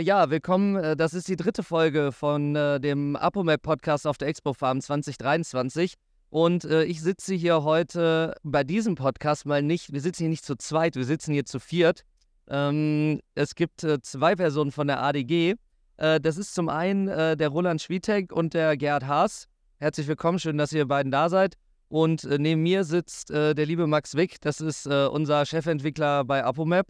Äh, 0.00 0.02
ja, 0.02 0.30
willkommen. 0.30 0.76
Äh, 0.76 0.96
das 0.96 1.12
ist 1.12 1.28
die 1.28 1.36
dritte 1.36 1.62
Folge 1.62 2.10
von 2.10 2.56
äh, 2.56 2.80
dem 2.80 3.16
Apomap 3.16 3.60
Podcast 3.60 4.06
auf 4.06 4.16
der 4.16 4.28
Expo 4.28 4.54
Farm 4.54 4.80
2023. 4.80 5.94
Und 6.30 6.64
äh, 6.64 6.84
ich 6.84 7.02
sitze 7.02 7.34
hier 7.34 7.64
heute 7.64 8.34
bei 8.42 8.64
diesem 8.64 8.94
Podcast 8.94 9.44
mal 9.44 9.62
nicht, 9.62 9.92
wir 9.92 10.00
sitzen 10.00 10.22
hier 10.22 10.30
nicht 10.30 10.44
zu 10.44 10.56
zweit, 10.56 10.96
wir 10.96 11.04
sitzen 11.04 11.32
hier 11.34 11.44
zu 11.44 11.58
viert. 11.58 12.02
Ähm, 12.48 13.20
es 13.34 13.54
gibt 13.54 13.84
äh, 13.84 14.00
zwei 14.00 14.36
Personen 14.36 14.72
von 14.72 14.86
der 14.86 15.02
ADG. 15.02 15.56
Äh, 15.98 16.20
das 16.20 16.38
ist 16.38 16.54
zum 16.54 16.70
einen 16.70 17.06
der 17.06 17.48
Roland 17.48 17.82
Schwietek 17.82 18.32
und 18.32 18.54
der 18.54 18.78
Gerhard 18.78 19.06
Haas. 19.06 19.48
Herzlich 19.80 20.08
willkommen, 20.08 20.38
schön, 20.38 20.56
dass 20.56 20.72
ihr 20.72 20.86
beiden 20.86 21.12
da 21.12 21.28
seid. 21.28 21.56
Und 21.88 22.24
neben 22.24 22.62
mir 22.62 22.84
sitzt 22.84 23.30
der 23.30 23.54
liebe 23.54 23.88
Max 23.88 24.14
Wick, 24.14 24.40
das 24.40 24.60
ist 24.60 24.86
unser 24.86 25.44
Chefentwickler 25.44 26.24
bei 26.24 26.44
Apomap. 26.44 26.86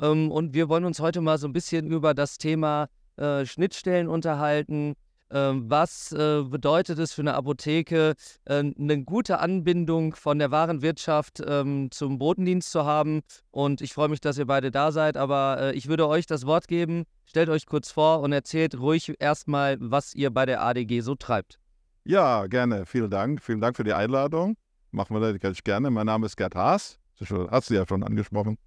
Ähm, 0.00 0.30
und 0.30 0.54
wir 0.54 0.68
wollen 0.68 0.84
uns 0.84 1.00
heute 1.00 1.20
mal 1.20 1.38
so 1.38 1.46
ein 1.46 1.52
bisschen 1.52 1.86
über 1.86 2.14
das 2.14 2.38
Thema 2.38 2.88
äh, 3.16 3.44
Schnittstellen 3.46 4.08
unterhalten. 4.08 4.94
Ähm, 5.32 5.70
was 5.70 6.12
äh, 6.12 6.42
bedeutet 6.42 6.98
es 6.98 7.14
für 7.14 7.22
eine 7.22 7.34
Apotheke, 7.34 8.14
äh, 8.44 8.58
eine 8.58 9.02
gute 9.02 9.38
Anbindung 9.38 10.14
von 10.14 10.38
der 10.38 10.50
Warenwirtschaft 10.50 11.42
ähm, 11.46 11.90
zum 11.90 12.18
Botendienst 12.18 12.70
zu 12.70 12.84
haben? 12.84 13.22
Und 13.50 13.80
ich 13.80 13.94
freue 13.94 14.10
mich, 14.10 14.20
dass 14.20 14.36
ihr 14.36 14.46
beide 14.46 14.70
da 14.70 14.92
seid, 14.92 15.16
aber 15.16 15.56
äh, 15.58 15.72
ich 15.72 15.88
würde 15.88 16.06
euch 16.06 16.26
das 16.26 16.44
Wort 16.44 16.68
geben. 16.68 17.04
Stellt 17.24 17.48
euch 17.48 17.64
kurz 17.64 17.90
vor 17.90 18.20
und 18.20 18.32
erzählt 18.32 18.78
ruhig 18.78 19.14
erstmal, 19.18 19.78
was 19.80 20.14
ihr 20.14 20.30
bei 20.30 20.44
der 20.44 20.62
ADG 20.62 21.00
so 21.00 21.14
treibt. 21.14 21.58
Ja, 22.04 22.46
gerne. 22.46 22.84
Vielen 22.84 23.10
Dank. 23.10 23.42
Vielen 23.42 23.60
Dank 23.60 23.76
für 23.76 23.84
die 23.84 23.94
Einladung. 23.94 24.56
Machen 24.90 25.16
wir 25.16 25.20
natürlich 25.20 25.64
gerne. 25.64 25.90
Mein 25.90 26.06
Name 26.06 26.26
ist 26.26 26.36
Gerd 26.36 26.54
Haas. 26.54 26.98
Das 27.18 27.30
hast 27.30 27.70
du 27.70 27.74
ja 27.74 27.86
schon 27.86 28.02
angesprochen. 28.02 28.58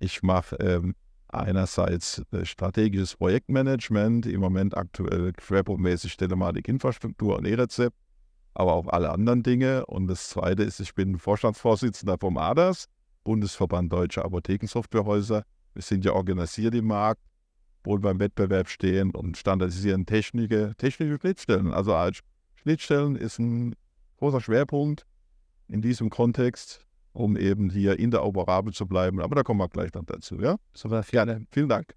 Ich 0.00 0.22
mache 0.22 0.56
ähm, 0.56 0.94
einerseits 1.28 2.22
äh, 2.32 2.46
strategisches 2.46 3.16
Projektmanagement, 3.16 4.24
im 4.24 4.40
Moment 4.40 4.74
aktuell 4.74 5.32
schwerpunktmäßig 5.38 6.16
Telematik, 6.16 6.68
Infrastruktur 6.68 7.36
und 7.36 7.46
E-Rezept, 7.46 7.94
aber 8.54 8.72
auch 8.72 8.88
alle 8.88 9.10
anderen 9.10 9.42
Dinge. 9.42 9.84
Und 9.86 10.06
das 10.06 10.30
Zweite 10.30 10.62
ist, 10.62 10.80
ich 10.80 10.94
bin 10.94 11.18
Vorstandsvorsitzender 11.18 12.16
vom 12.18 12.38
ADAS, 12.38 12.86
Bundesverband 13.24 13.92
Deutscher 13.92 14.24
Apothekensoftwarehäuser. 14.24 15.44
Wir 15.74 15.82
sind 15.82 16.02
ja 16.06 16.12
organisiert 16.12 16.74
im 16.74 16.86
Markt, 16.86 17.20
wohl 17.84 18.00
beim 18.00 18.18
Wettbewerb 18.18 18.70
stehen 18.70 19.10
und 19.10 19.36
standardisieren 19.36 20.06
Technik, 20.06 20.50
technische 20.78 21.18
Schnittstellen. 21.20 21.74
Also 21.74 21.94
als 21.94 22.20
Schnittstellen 22.54 23.16
ist 23.16 23.38
ein 23.38 23.76
großer 24.16 24.40
Schwerpunkt 24.40 25.04
in 25.68 25.82
diesem 25.82 26.08
Kontext 26.08 26.86
um 27.12 27.36
eben 27.36 27.70
hier 27.70 27.98
interoperabel 27.98 28.72
zu 28.72 28.86
bleiben. 28.86 29.20
Aber 29.20 29.34
da 29.34 29.42
kommen 29.42 29.60
wir 29.60 29.68
gleich 29.68 29.90
dann 29.90 30.06
dazu. 30.06 30.40
Ja, 30.40 30.56
super, 30.72 31.02
gerne. 31.02 31.46
Vielen 31.50 31.68
Dank. 31.68 31.94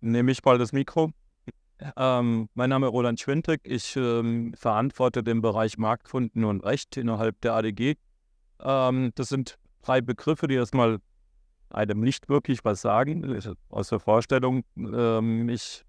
Nehme 0.00 0.30
ich 0.30 0.44
mal 0.44 0.58
das 0.58 0.72
Mikro. 0.72 1.10
Ähm, 1.96 2.48
mein 2.54 2.70
Name 2.70 2.86
ist 2.86 2.92
Roland 2.92 3.20
Schwintek. 3.20 3.60
Ich 3.64 3.96
ähm, 3.96 4.54
verantworte 4.54 5.22
den 5.22 5.42
Bereich 5.42 5.76
Marktkunden 5.76 6.44
und 6.44 6.64
Recht 6.64 6.96
innerhalb 6.96 7.40
der 7.42 7.54
ADG. 7.54 7.96
Ähm, 8.60 9.12
das 9.14 9.28
sind 9.28 9.58
drei 9.82 10.00
Begriffe, 10.00 10.48
die 10.48 10.54
erstmal 10.54 10.98
einem 11.68 12.00
nicht 12.00 12.28
wirklich 12.28 12.64
was 12.64 12.80
sagen, 12.80 13.38
aus 13.68 13.88
der 13.88 14.00
Vorstellung. 14.00 14.64
Ähm, 14.76 15.48
ich 15.48 15.84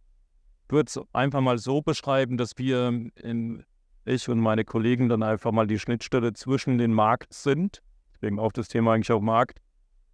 würde 0.70 0.88
es 0.88 1.00
einfach 1.14 1.42
mal 1.42 1.58
so 1.58 1.82
beschreiben, 1.82 2.38
dass 2.38 2.58
wir 2.58 3.10
in 3.16 3.64
ich 4.08 4.30
und 4.30 4.40
meine 4.40 4.66
Kollegen 4.66 5.10
dann 5.10 5.24
einfach 5.24 5.52
mal 5.52 5.68
die 5.68 5.80
Schnittstelle 5.80 6.34
zwischen 6.34 6.78
den 6.78 6.94
Markt 6.94 7.34
sind. 7.34 7.82
Deswegen 8.14 8.40
auch 8.40 8.52
das 8.52 8.68
Thema 8.68 8.94
eigentlich 8.94 9.12
auch 9.12 9.22
Markt. 9.22 9.60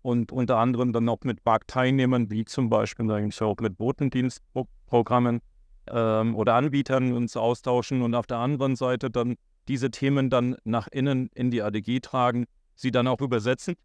Und 0.01 0.31
unter 0.31 0.57
anderem 0.57 0.91
dann 0.91 1.07
auch 1.07 1.21
mit 1.23 1.45
Marktteilnehmern, 1.45 2.29
wie 2.29 2.43
zum 2.43 2.69
Beispiel 2.69 3.09
eigentlich 3.09 3.41
auch 3.41 3.55
mit 3.61 3.77
Botendienstprogrammen 3.77 5.39
ähm, 5.87 6.35
oder 6.35 6.55
Anbietern 6.55 7.13
uns 7.13 7.37
austauschen 7.37 8.01
und 8.01 8.13
auf 8.15 8.27
der 8.27 8.37
anderen 8.37 8.75
Seite 8.75 9.09
dann 9.09 9.35
diese 9.67 9.91
Themen 9.91 10.29
dann 10.29 10.57
nach 10.65 10.87
innen 10.87 11.29
in 11.33 11.51
die 11.51 11.61
ADG 11.61 12.01
tragen, 12.01 12.45
sie 12.75 12.91
dann 12.91 13.07
auch 13.07 13.21
übersetzen, 13.21 13.75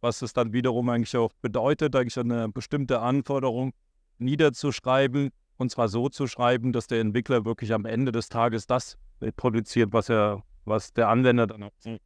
was 0.00 0.20
es 0.20 0.34
dann 0.34 0.52
wiederum 0.52 0.88
eigentlich 0.90 1.16
auch 1.16 1.32
bedeutet, 1.40 1.96
eigentlich 1.96 2.18
eine 2.18 2.48
bestimmte 2.50 3.00
Anforderung 3.00 3.72
niederzuschreiben 4.18 5.30
und 5.56 5.70
zwar 5.70 5.88
so 5.88 6.08
zu 6.08 6.26
schreiben, 6.26 6.72
dass 6.72 6.88
der 6.88 7.00
Entwickler 7.00 7.44
wirklich 7.44 7.72
am 7.72 7.86
Ende 7.86 8.12
des 8.12 8.28
Tages 8.28 8.66
das 8.66 8.98
produziert, 9.36 9.92
was 9.92 10.08
er, 10.08 10.42
was 10.64 10.92
der 10.92 11.08
Anwender 11.08 11.46
dann 11.46 11.62
auch 11.62 11.72
sieht. 11.78 12.00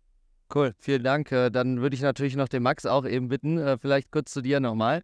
Cool, 0.54 0.74
vielen 0.78 1.02
Dank. 1.02 1.30
Äh, 1.30 1.50
dann 1.50 1.80
würde 1.80 1.94
ich 1.94 2.02
natürlich 2.02 2.36
noch 2.36 2.48
den 2.48 2.62
Max 2.62 2.86
auch 2.86 3.04
eben 3.04 3.28
bitten, 3.28 3.58
äh, 3.58 3.76
vielleicht 3.78 4.10
kurz 4.10 4.32
zu 4.32 4.40
dir 4.40 4.60
nochmal. 4.60 5.02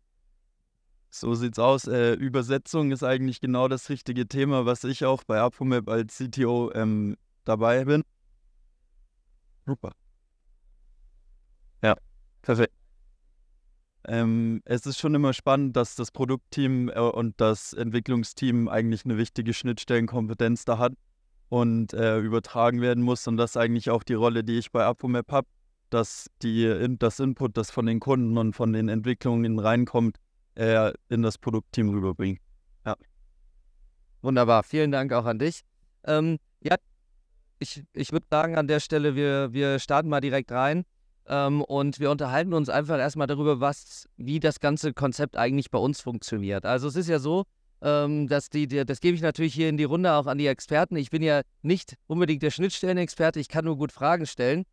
So 1.11 1.35
sieht's 1.35 1.59
aus. 1.59 1.87
Äh, 1.87 2.15
Übersetzung 2.15 2.91
ist 2.91 3.05
eigentlich 3.05 3.41
genau 3.41 3.69
das 3.69 3.89
richtige 3.91 4.27
Thema, 4.27 4.67
was 4.67 4.85
ich 4.85 5.05
auch 5.05 5.23
bei 5.25 5.39
Apomap 5.39 5.89
als 5.89 6.17
CTO 6.17 6.73
ähm, 6.75 7.17
dabei 7.45 7.85
bin. 7.85 8.03
Super. 9.67 9.93
Ja, 11.83 11.95
perfekt. 12.43 12.73
Ähm, 14.07 14.61
es 14.65 14.87
ist 14.87 14.99
schon 14.99 15.15
immer 15.15 15.33
spannend, 15.33 15.77
dass 15.77 15.95
das 15.95 16.11
Produktteam 16.11 16.89
äh, 16.89 16.99
und 16.99 17.41
das 17.41 17.73
Entwicklungsteam 17.75 18.69
eigentlich 18.69 19.05
eine 19.05 19.17
wichtige 19.17 19.55
Schnittstellenkompetenz 19.55 20.65
da 20.65 20.79
hat 20.79 20.95
und 21.55 21.95
äh, 21.95 22.19
übertragen 22.19 22.81
werden 22.81 23.05
muss. 23.05 23.29
Und 23.29 23.37
das 23.37 23.53
ist 23.53 23.57
eigentlich 23.57 23.89
auch 23.89 24.03
die 24.03 24.15
Rolle, 24.15 24.43
die 24.43 24.59
ich 24.59 24.73
bei 24.73 24.85
Apomap 24.85 25.31
habe, 25.31 25.47
dass 25.89 26.27
die, 26.43 26.97
das 26.99 27.21
Input, 27.21 27.57
das 27.57 27.71
von 27.71 27.87
den 27.87 28.01
Kunden 28.01 28.37
und 28.37 28.55
von 28.55 28.73
den 28.73 28.89
Entwicklungen 28.89 29.61
reinkommt, 29.61 30.17
äh, 30.57 30.93
in 31.09 31.23
das 31.23 31.39
Produktteam 31.39 31.91
rüberbringt. 31.91 32.41
Ja. 32.85 32.97
Wunderbar, 34.21 34.65
vielen 34.65 34.91
Dank 34.91 35.13
auch 35.13 35.27
an 35.27 35.39
dich. 35.39 35.61
Ähm, 36.03 36.39
ja, 36.61 36.75
ich, 37.61 37.85
ich 37.93 38.11
würde 38.11 38.27
sagen, 38.29 38.57
an 38.57 38.67
der 38.67 38.81
Stelle, 38.81 39.15
wir, 39.15 39.53
wir 39.53 39.79
starten 39.79 40.09
mal 40.09 40.21
direkt 40.21 40.51
rein. 40.51 40.83
Ähm, 41.29 41.63
und 41.63 42.01
wir 42.01 42.11
unterhalten 42.11 42.53
uns 42.53 42.69
einfach 42.69 42.99
erstmal 42.99 43.29
darüber, 43.29 43.61
was, 43.61 44.09
wie 44.17 44.41
das 44.41 44.59
ganze 44.59 44.93
Konzept 44.93 45.37
eigentlich 45.37 45.71
bei 45.71 45.79
uns 45.79 46.01
funktioniert. 46.01 46.67
Also 46.67 46.89
es 46.89 46.97
ist 46.97 47.09
ja 47.09 47.21
so, 47.21 47.45
ähm, 47.85 48.29
die, 48.55 48.67
das 48.67 49.01
gebe 49.01 49.15
ich 49.15 49.21
natürlich 49.21 49.53
hier 49.53 49.69
in 49.69 49.77
die 49.77 49.85
Runde 49.85 50.15
auch 50.15 50.27
an 50.27 50.39
die 50.39 50.47
Experten. 50.47 50.97
Ich 50.97 51.11
bin 51.11 51.23
ja 51.23 51.43
nicht 51.61 51.97
unbedingt 52.07 52.43
der 52.43 52.51
Schnittstellenexperte, 52.51 53.39
ich 53.39 53.49
kann 53.49 53.67
nur 53.67 53.77
gut 53.77 53.93
Fragen 53.93 54.27
stellen. 54.27 54.65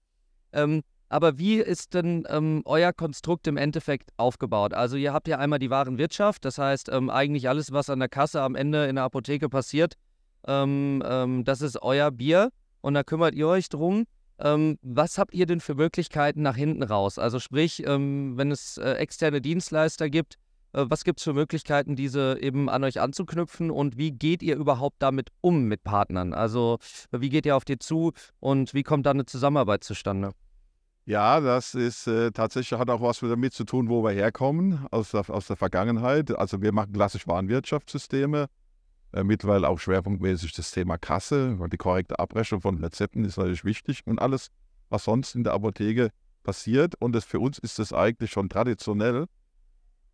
Ähm, 0.54 0.82
aber 1.10 1.38
wie 1.38 1.56
ist 1.56 1.94
denn 1.94 2.26
ähm, 2.30 2.62
euer 2.64 2.94
Konstrukt 2.94 3.46
im 3.48 3.58
Endeffekt 3.58 4.12
aufgebaut? 4.16 4.74
Also 4.74 4.96
ihr 4.96 5.12
habt 5.12 5.28
ja 5.28 5.40
einmal 5.40 5.60
die 5.60 5.70
Warenwirtschaft, 5.70 6.46
das 6.46 6.58
heißt 6.58 6.88
ähm, 6.88 7.10
eigentlich 7.10 7.50
alles, 7.50 7.74
was 7.74 7.90
an 7.90 8.00
der 8.00 8.08
Kasse 8.08 8.42
am 8.42 8.56
Ende 8.56 8.86
in 8.86 8.96
der 8.96 9.04
Apotheke 9.04 9.50
passiert, 9.50 9.96
ähm, 10.48 11.04
ähm, 11.06 11.44
das 11.44 11.62
ist 11.62 11.82
euer 11.82 12.12
Bier 12.12 12.50
und 12.80 12.94
da 12.94 13.04
kümmert 13.04 13.36
ihr 13.36 13.48
euch 13.48 13.68
drum. 13.68 14.06
was 14.38 15.20
habt 15.20 15.36
ihr 15.36 15.46
denn 15.46 15.60
für 15.60 15.76
Möglichkeiten 15.76 16.42
nach 16.42 16.56
hinten 16.56 16.82
raus? 16.82 17.20
Also 17.20 17.38
sprich, 17.40 17.84
wenn 17.86 18.50
es 18.50 18.78
äh, 18.78 18.94
externe 18.94 19.40
Dienstleister 19.40 20.10
gibt, 20.10 20.40
was 20.74 21.04
gibt 21.04 21.20
es 21.20 21.24
für 21.24 21.34
Möglichkeiten, 21.34 21.96
diese 21.96 22.38
eben 22.42 22.70
an 22.70 22.84
euch 22.84 23.00
anzuknüpfen 23.00 23.72
und 23.72 23.98
wie 23.98 24.12
geht 24.12 24.42
ihr 24.44 24.56
überhaupt 24.56 24.98
damit 25.00 25.30
um 25.42 25.64
mit 25.66 25.84
Partnern? 25.84 26.34
Also 26.34 26.80
wie 27.12 27.30
geht 27.30 27.46
ihr 27.46 27.56
auf 27.56 27.66
die 27.66 27.78
zu 27.78 28.14
und 28.40 28.74
wie 28.74 28.84
kommt 28.84 29.06
da 29.06 29.12
eine 29.12 29.26
Zusammenarbeit 29.26 29.84
zustande? 29.84 30.32
Ja, 31.06 31.40
das 31.40 31.74
ist 31.74 32.08
äh, 32.08 32.32
tatsächlich 32.32 32.80
hat 32.80 32.90
auch 32.90 33.02
was 33.02 33.20
damit 33.20 33.54
zu 33.54 33.64
tun, 33.64 33.90
wo 33.90 34.04
wir 34.04 34.12
herkommen 34.12 34.86
aus 34.92 35.12
der, 35.12 35.30
aus 35.30 35.48
der 35.48 35.58
Vergangenheit. 35.58 36.32
Also 36.38 36.62
wir 36.62 36.72
machen 36.72 36.94
klassisch 36.94 37.28
Warenwirtschaftssysteme, 37.28 38.46
äh, 39.14 39.24
mittlerweile 39.24 39.68
auch 39.68 39.80
schwerpunktmäßig 39.80 40.54
das 40.54 40.72
Thema 40.72 40.98
Kasse, 40.98 41.60
weil 41.60 41.70
die 41.70 41.78
korrekte 41.78 42.20
Abrechnung 42.20 42.62
von 42.62 42.78
Rezepten 42.78 43.26
ist 43.26 43.38
natürlich 43.38 43.66
wichtig 43.66 44.02
und 44.06 44.22
alles, 44.22 44.52
was 44.90 45.06
sonst 45.06 45.34
in 45.36 45.44
der 45.44 45.54
Apotheke 45.54 46.12
passiert. 46.44 46.94
Und 47.00 47.14
das, 47.14 47.26
für 47.26 47.40
uns 47.40 47.58
ist 47.58 47.80
das 47.80 47.94
eigentlich 47.94 48.32
schon 48.32 48.48
traditionell 48.48 49.26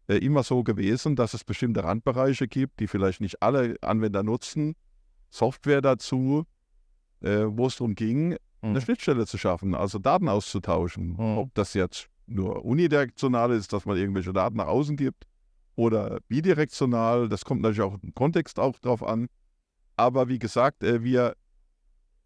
äh, 0.08 0.18
immer 0.18 0.44
so 0.44 0.64
gewesen, 0.64 1.16
dass 1.16 1.34
es 1.34 1.44
bestimmte 1.44 1.84
Randbereiche 1.84 2.48
gibt, 2.48 2.80
die 2.80 2.88
vielleicht 2.88 3.22
nicht 3.22 3.42
alle 3.42 3.76
Anwender 3.82 4.24
nutzen. 4.24 4.76
Software 5.30 5.82
dazu, 5.82 6.46
äh, 7.22 7.46
wo 7.48 7.68
es 7.68 7.78
darum 7.78 7.96
ging, 7.96 8.30
mhm. 8.30 8.38
eine 8.62 8.82
Schnittstelle 8.82 9.26
zu 9.26 9.38
schaffen, 9.38 9.76
also 9.76 10.00
Daten 10.00 10.30
auszutauschen. 10.30 11.14
Mhm. 11.14 11.38
Ob 11.38 11.54
das 11.54 11.74
jetzt 11.74 12.08
nur 12.26 12.64
unidirektional 12.66 13.52
ist, 13.52 13.74
dass 13.74 13.86
man 13.86 13.98
irgendwelche 13.98 14.34
Daten 14.34 14.58
nach 14.58 14.68
außen 14.68 14.96
gibt 14.98 15.26
oder 15.76 16.20
bidirektional, 16.28 17.30
das 17.30 17.46
kommt 17.46 17.62
natürlich 17.62 17.82
auch 17.82 17.98
im 18.02 18.14
Kontext 18.14 18.60
auch 18.60 18.78
drauf 18.80 19.04
an. 19.04 19.28
Aber 19.96 20.28
wie 20.30 20.40
gesagt, 20.40 20.84
äh, 20.84 21.04
wir 21.04 21.36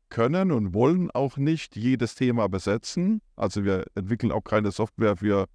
können 0.09 0.51
und 0.51 0.73
wollen 0.73 1.09
auch 1.11 1.37
nicht 1.37 1.75
jedes 1.75 2.15
Thema 2.15 2.47
besetzen. 2.49 3.21
Also 3.35 3.63
wir 3.63 3.85
entwickeln 3.95 4.31
auch 4.31 4.43
keine 4.43 4.71
Software 4.71 5.15
für 5.15 5.47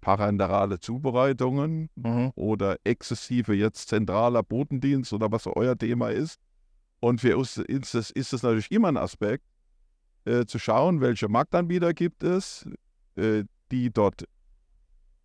parenterale 0.00 0.80
Zubereitungen 0.80 1.90
mhm. 1.96 2.32
oder 2.34 2.76
exzessive 2.84 3.54
jetzt 3.54 3.88
zentraler 3.88 4.42
Botendienst 4.42 5.12
oder 5.12 5.30
was 5.30 5.46
euer 5.46 5.76
Thema 5.76 6.10
ist. 6.10 6.38
Und 7.00 7.20
für 7.20 7.36
uns 7.36 7.56
ist 7.56 7.94
es, 7.94 8.10
ist 8.10 8.32
es 8.32 8.42
natürlich 8.42 8.70
immer 8.70 8.88
ein 8.88 8.96
Aspekt, 8.96 9.44
äh, 10.24 10.46
zu 10.46 10.58
schauen, 10.58 11.00
welche 11.00 11.28
Marktanbieter 11.28 11.94
gibt 11.94 12.22
es, 12.22 12.68
äh, 13.16 13.44
die 13.70 13.90
dort 13.90 14.24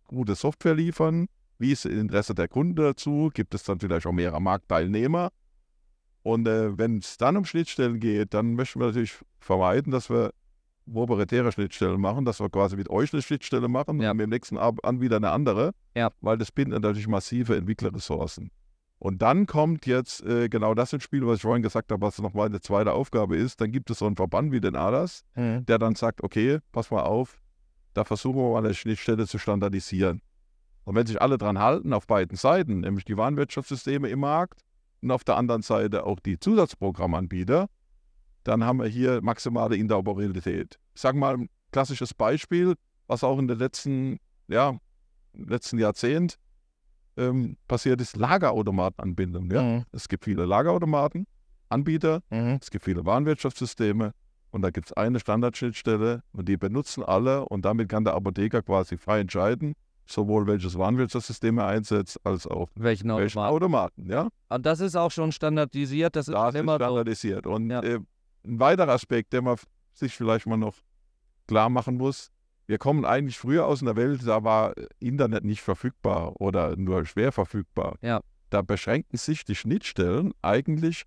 gute 0.06 0.34
Software 0.34 0.74
liefern, 0.74 1.26
Wie 1.58 1.72
ist 1.72 1.84
das 1.84 1.92
Interesse 1.92 2.34
der 2.34 2.48
Kunden 2.48 2.76
dazu? 2.76 3.30
Gibt 3.32 3.54
es 3.54 3.62
dann 3.62 3.78
vielleicht 3.78 4.06
auch 4.06 4.12
mehrere 4.12 4.40
Marktteilnehmer? 4.40 5.30
Und 6.22 6.48
äh, 6.48 6.76
wenn 6.76 6.98
es 6.98 7.16
dann 7.16 7.36
um 7.36 7.44
Schnittstellen 7.44 8.00
geht, 8.00 8.34
dann 8.34 8.54
möchten 8.54 8.80
wir 8.80 8.86
natürlich 8.86 9.16
vermeiden, 9.38 9.92
dass 9.92 10.10
wir 10.10 10.32
proprietäre 10.90 11.50
Schnittstellen 11.52 12.00
machen, 12.00 12.24
dass 12.24 12.40
wir 12.40 12.48
quasi 12.50 12.76
mit 12.76 12.90
euch 12.90 13.12
eine 13.12 13.22
Schnittstelle 13.22 13.68
machen 13.68 14.00
Ja. 14.00 14.10
und 14.10 14.18
mit 14.18 14.24
dem 14.26 14.30
nächsten 14.30 14.58
Anbieter 14.58 15.16
eine 15.16 15.30
andere, 15.30 15.72
Ja. 15.94 16.10
weil 16.20 16.36
das 16.38 16.52
bindet 16.52 16.82
natürlich 16.82 17.08
massive 17.08 17.56
Entwicklerressourcen. 17.56 18.50
Und 18.98 19.20
dann 19.22 19.46
kommt 19.46 19.86
jetzt 19.86 20.22
äh, 20.24 20.48
genau 20.48 20.74
das 20.74 20.92
ins 20.92 21.02
Spiel, 21.02 21.26
was 21.26 21.36
ich 21.36 21.42
vorhin 21.42 21.62
gesagt 21.62 21.90
habe, 21.92 22.00
was 22.06 22.18
nochmal 22.20 22.46
eine 22.46 22.60
zweite 22.60 22.92
Aufgabe 22.92 23.36
ist. 23.36 23.60
Dann 23.60 23.70
gibt 23.72 23.90
es 23.90 23.98
so 23.98 24.06
einen 24.06 24.16
Verband 24.16 24.52
wie 24.52 24.60
den 24.60 24.76
ADAS, 24.76 25.24
Mhm. 25.34 25.66
der 25.66 25.78
dann 25.78 25.94
sagt, 25.94 26.22
okay, 26.22 26.58
pass 26.72 26.90
mal 26.90 27.02
auf, 27.02 27.38
da 27.92 28.04
versuchen 28.04 28.36
wir 28.38 28.50
mal 28.52 28.64
eine 28.64 28.72
Schnittstelle 28.74 29.26
zu 29.26 29.38
standardisieren. 29.38 30.22
Und 30.84 30.94
wenn 30.94 31.06
sich 31.06 31.20
alle 31.20 31.38
dran 31.38 31.58
halten, 31.58 31.92
auf 31.92 32.06
beiden 32.06 32.36
Seiten, 32.36 32.80
nämlich 32.80 33.04
die 33.04 33.16
Warenwirtschaftssysteme 33.16 34.08
im 34.08 34.20
Markt 34.20 34.60
und 35.02 35.10
auf 35.10 35.24
der 35.24 35.36
anderen 35.36 35.62
Seite 35.62 36.04
auch 36.06 36.20
die 36.20 36.38
Zusatzprogrammanbieter, 36.38 37.68
dann 38.44 38.64
haben 38.64 38.78
wir 38.80 38.86
hier 38.86 39.20
maximale 39.22 39.76
Interoperabilität. 39.76 40.78
Ich 40.94 41.00
sage 41.00 41.18
mal 41.18 41.34
ein 41.36 41.48
klassisches 41.72 42.14
Beispiel, 42.14 42.74
was 43.06 43.24
auch 43.24 43.38
in 43.38 43.48
den 43.48 43.58
letzten, 43.58 44.18
ja, 44.48 44.78
letzten 45.34 45.78
Jahrzehnt 45.78 46.36
ähm, 47.16 47.56
passiert 47.68 48.00
ist, 48.00 48.16
Lagerautomatenanbindung. 48.16 49.50
Ja? 49.50 49.62
Mhm. 49.62 49.84
Es 49.92 50.08
gibt 50.08 50.24
viele 50.24 50.44
Lagerautomaten, 50.44 51.26
Anbieter, 51.68 52.20
Mhm. 52.30 52.58
es 52.60 52.70
gibt 52.70 52.84
viele 52.84 53.04
Warenwirtschaftssysteme 53.04 54.12
und 54.50 54.62
da 54.62 54.70
gibt 54.70 54.86
es 54.88 54.92
eine 54.92 55.18
Standardschnittstelle 55.20 56.22
und 56.32 56.48
die 56.48 56.56
benutzen 56.56 57.02
alle 57.02 57.44
und 57.46 57.64
damit 57.64 57.88
kann 57.88 58.04
der 58.04 58.14
Apotheker 58.14 58.62
quasi 58.62 58.96
frei 58.96 59.20
entscheiden, 59.20 59.74
sowohl 60.06 60.46
welches 60.46 60.76
Warenwirtschaftssystem 60.78 61.58
er 61.58 61.66
einsetzt, 61.66 62.20
als 62.24 62.46
auch 62.46 62.68
Welchen 62.74 63.08
welchen 63.16 63.38
Automat? 63.38 63.50
Automaten. 63.52 64.10
Ja? 64.10 64.28
Und 64.50 64.66
das 64.66 64.80
ist 64.80 64.96
auch 64.96 65.10
schon 65.10 65.32
standardisiert. 65.32 66.14
Das 66.16 66.28
ist 66.28 66.34
Das 66.34 66.54
ist 66.54 66.60
immer 66.60 66.74
so. 66.74 66.78
standardisiert. 66.84 67.46
Und 67.46 67.70
Ja. 67.70 67.80
äh, 67.82 68.00
ein 68.44 68.60
weiterer 68.60 68.92
Aspekt, 68.92 69.32
der 69.32 69.42
man 69.42 69.56
sich 69.92 70.14
vielleicht 70.14 70.46
mal 70.46 70.56
noch 70.56 70.76
klar 71.46 71.68
machen 71.68 71.96
muss, 71.96 72.30
wir 72.66 72.78
kommen 72.78 73.04
eigentlich 73.04 73.38
früher 73.38 73.66
aus 73.66 73.82
einer 73.82 73.96
Welt, 73.96 74.26
da 74.26 74.42
war 74.42 74.76
äh, 74.76 74.86
Internet 74.98 75.44
nicht 75.44 75.60
verfügbar 75.60 76.40
oder 76.40 76.76
nur 76.76 77.04
schwer 77.04 77.32
verfügbar. 77.32 77.98
Ja. 78.00 78.20
Da 78.50 78.62
beschränken 78.62 79.16
sich 79.16 79.44
die 79.44 79.54
Schnittstellen 79.54 80.32
eigentlich 80.40 81.04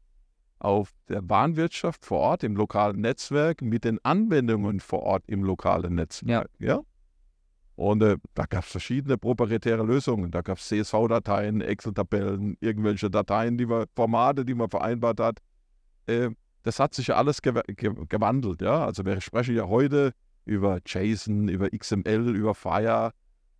auf 0.59 0.91
der 1.07 1.27
Warenwirtschaft 1.27 2.05
vor 2.05 2.19
Ort 2.19 2.43
im 2.43 2.55
lokalen 2.55 3.01
Netzwerk 3.01 3.61
mit 3.61 3.83
den 3.83 3.99
Anwendungen 4.03 4.79
vor 4.79 5.03
Ort 5.03 5.23
im 5.27 5.43
lokalen 5.43 5.95
Netzwerk. 5.95 6.49
Ja. 6.59 6.81
Und 7.75 8.01
äh, 8.01 8.17
da 8.33 8.45
gab 8.45 8.63
es 8.63 8.71
verschiedene 8.71 9.19
proprietäre 9.19 9.83
Lösungen. 9.83 10.31
Da 10.31 10.41
gab 10.41 10.57
es 10.57 10.67
CSV-Dateien, 10.67 11.61
Excel-Tabellen, 11.61 12.57
irgendwelche 12.59 13.11
Dateien, 13.11 13.57
die 13.57 13.67
man, 13.67 13.85
Formate, 13.95 14.43
die 14.45 14.55
man 14.55 14.69
vereinbart 14.69 15.19
hat. 15.19 15.39
Äh, 16.07 16.31
das 16.67 16.79
hat 16.79 16.93
sich 16.93 17.07
ja 17.07 17.15
alles 17.15 17.41
gew 17.41 17.61
ge 17.65 17.93
gewandelt. 18.09 18.61
Ja? 18.61 18.85
Also 18.85 19.05
wir 19.05 19.21
sprechen 19.21 19.55
ja 19.55 19.67
heute 19.67 20.11
über 20.43 20.79
JSON, 20.85 21.47
über 21.47 21.69
XML, 21.69 22.35
über 22.35 22.53
Fire. 22.53 23.11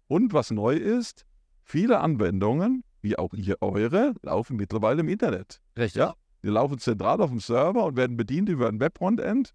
Und 0.08 0.34
was 0.34 0.52
neu 0.52 0.76
ist, 0.76 1.26
viele 1.64 2.02
Anwendungen, 2.02 2.84
wie 3.02 3.18
auch 3.18 3.34
ihr 3.34 3.56
eure, 3.62 4.14
laufen 4.22 4.58
mittlerweile 4.58 5.02
im 5.02 5.08
Internet. 5.08 5.62
Richtig. 5.78 6.02
Ja. 6.02 6.16
Die 6.44 6.50
laufen 6.50 6.80
zentral 6.80 7.22
auf 7.22 7.30
dem 7.30 7.40
Server 7.40 7.86
und 7.86 7.96
werden 7.96 8.18
bedient 8.18 8.50
über 8.50 8.68
ein 8.68 8.80
Web-Frontend. 8.80 9.54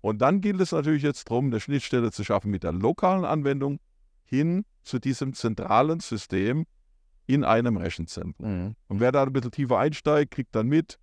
Und 0.00 0.22
dann 0.22 0.40
gilt 0.40 0.60
es 0.60 0.72
natürlich 0.72 1.02
jetzt 1.02 1.28
darum, 1.28 1.46
eine 1.46 1.60
Schnittstelle 1.60 2.10
zu 2.12 2.24
schaffen 2.24 2.50
mit 2.50 2.62
der 2.62 2.72
lokalen 2.72 3.26
Anwendung 3.26 3.78
hin 4.24 4.64
zu 4.82 4.98
diesem 4.98 5.34
zentralen 5.34 6.00
System 6.00 6.64
in 7.26 7.44
einem 7.44 7.76
Rechenzentrum. 7.76 8.46
Mhm. 8.46 8.76
Und 8.88 9.00
wer 9.00 9.12
da 9.12 9.22
ein 9.22 9.32
bisschen 9.32 9.50
tiefer 9.50 9.78
einsteigt, 9.78 10.30
kriegt 10.30 10.54
dann 10.54 10.68
mit, 10.68 10.98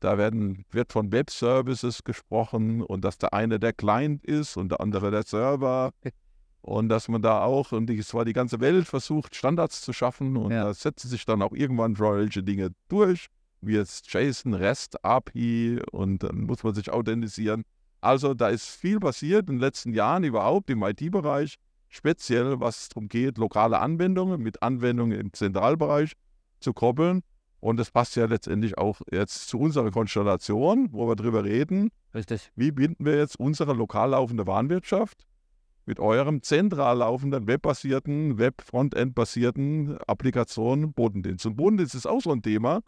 da 0.00 0.18
werden, 0.18 0.64
wird 0.70 0.92
von 0.92 1.12
Web-Services 1.12 2.04
gesprochen 2.04 2.82
und 2.82 3.04
dass 3.04 3.18
der 3.18 3.34
eine 3.34 3.58
der 3.58 3.72
Client 3.72 4.24
ist 4.24 4.56
und 4.56 4.70
der 4.70 4.80
andere 4.80 5.10
der 5.10 5.22
Server. 5.22 5.92
Und 6.60 6.88
dass 6.88 7.08
man 7.08 7.22
da 7.22 7.42
auch, 7.42 7.72
und 7.72 7.86
die, 7.86 8.00
zwar 8.00 8.24
die 8.24 8.32
ganze 8.32 8.60
Welt 8.60 8.86
versucht, 8.86 9.34
Standards 9.34 9.80
zu 9.80 9.92
schaffen 9.92 10.36
und 10.36 10.50
Ja. 10.50 10.64
da 10.64 10.74
setzen 10.74 11.08
sich 11.08 11.24
dann 11.24 11.40
auch 11.42 11.52
irgendwann 11.52 11.94
solche 11.94 12.42
Dinge 12.42 12.70
durch, 12.88 13.26
wie 13.60 13.74
jetzt 13.74 14.12
JSON, 14.12 14.54
REST, 14.54 15.04
API 15.04 15.80
und 15.92 16.22
dann 16.22 16.42
muss 16.42 16.62
man 16.64 16.74
sich 16.74 16.90
authentisieren. 16.90 17.64
Also 18.00 18.34
da 18.34 18.48
ist 18.48 18.68
viel 18.68 19.00
passiert 19.00 19.48
in 19.48 19.56
den 19.56 19.60
letzten 19.60 19.92
Jahren 19.92 20.24
überhaupt 20.24 20.70
im 20.70 20.82
IT-Bereich, 20.82 21.56
speziell 21.88 22.60
was 22.60 22.82
es 22.82 22.88
darum 22.90 23.08
geht, 23.08 23.38
lokale 23.38 23.78
Anwendungen 23.80 24.40
mit 24.40 24.62
Anwendungen 24.62 25.18
im 25.18 25.32
Zentralbereich 25.32 26.12
zu 26.60 26.72
koppeln. 26.72 27.22
Und 27.60 27.78
das 27.78 27.90
passt 27.90 28.14
ja 28.16 28.26
letztendlich 28.26 28.78
auch 28.78 29.00
jetzt 29.10 29.48
zu 29.48 29.58
unserer 29.58 29.90
Konstellation, 29.90 30.92
wo 30.92 31.08
wir 31.08 31.16
drüber 31.16 31.44
reden, 31.44 31.90
Richtig. 32.14 32.52
wie 32.54 32.70
binden 32.70 33.04
wir 33.04 33.16
jetzt 33.16 33.38
unsere 33.38 33.72
lokal 33.72 34.10
laufende 34.10 34.46
Warenwirtschaft 34.46 35.26
mit 35.84 35.98
eurem 36.00 36.42
zentral 36.42 36.98
laufenden, 36.98 37.46
webbasierten, 37.46 38.38
Web-Frontend-basierten 38.38 39.96
Applikationen 40.06 40.92
Bodendienst. 40.92 41.46
Und 41.46 41.56
Bodendienst 41.56 41.94
ist 41.94 42.06
auch 42.06 42.20
so 42.20 42.30
ein 42.30 42.42
Thema. 42.42 42.80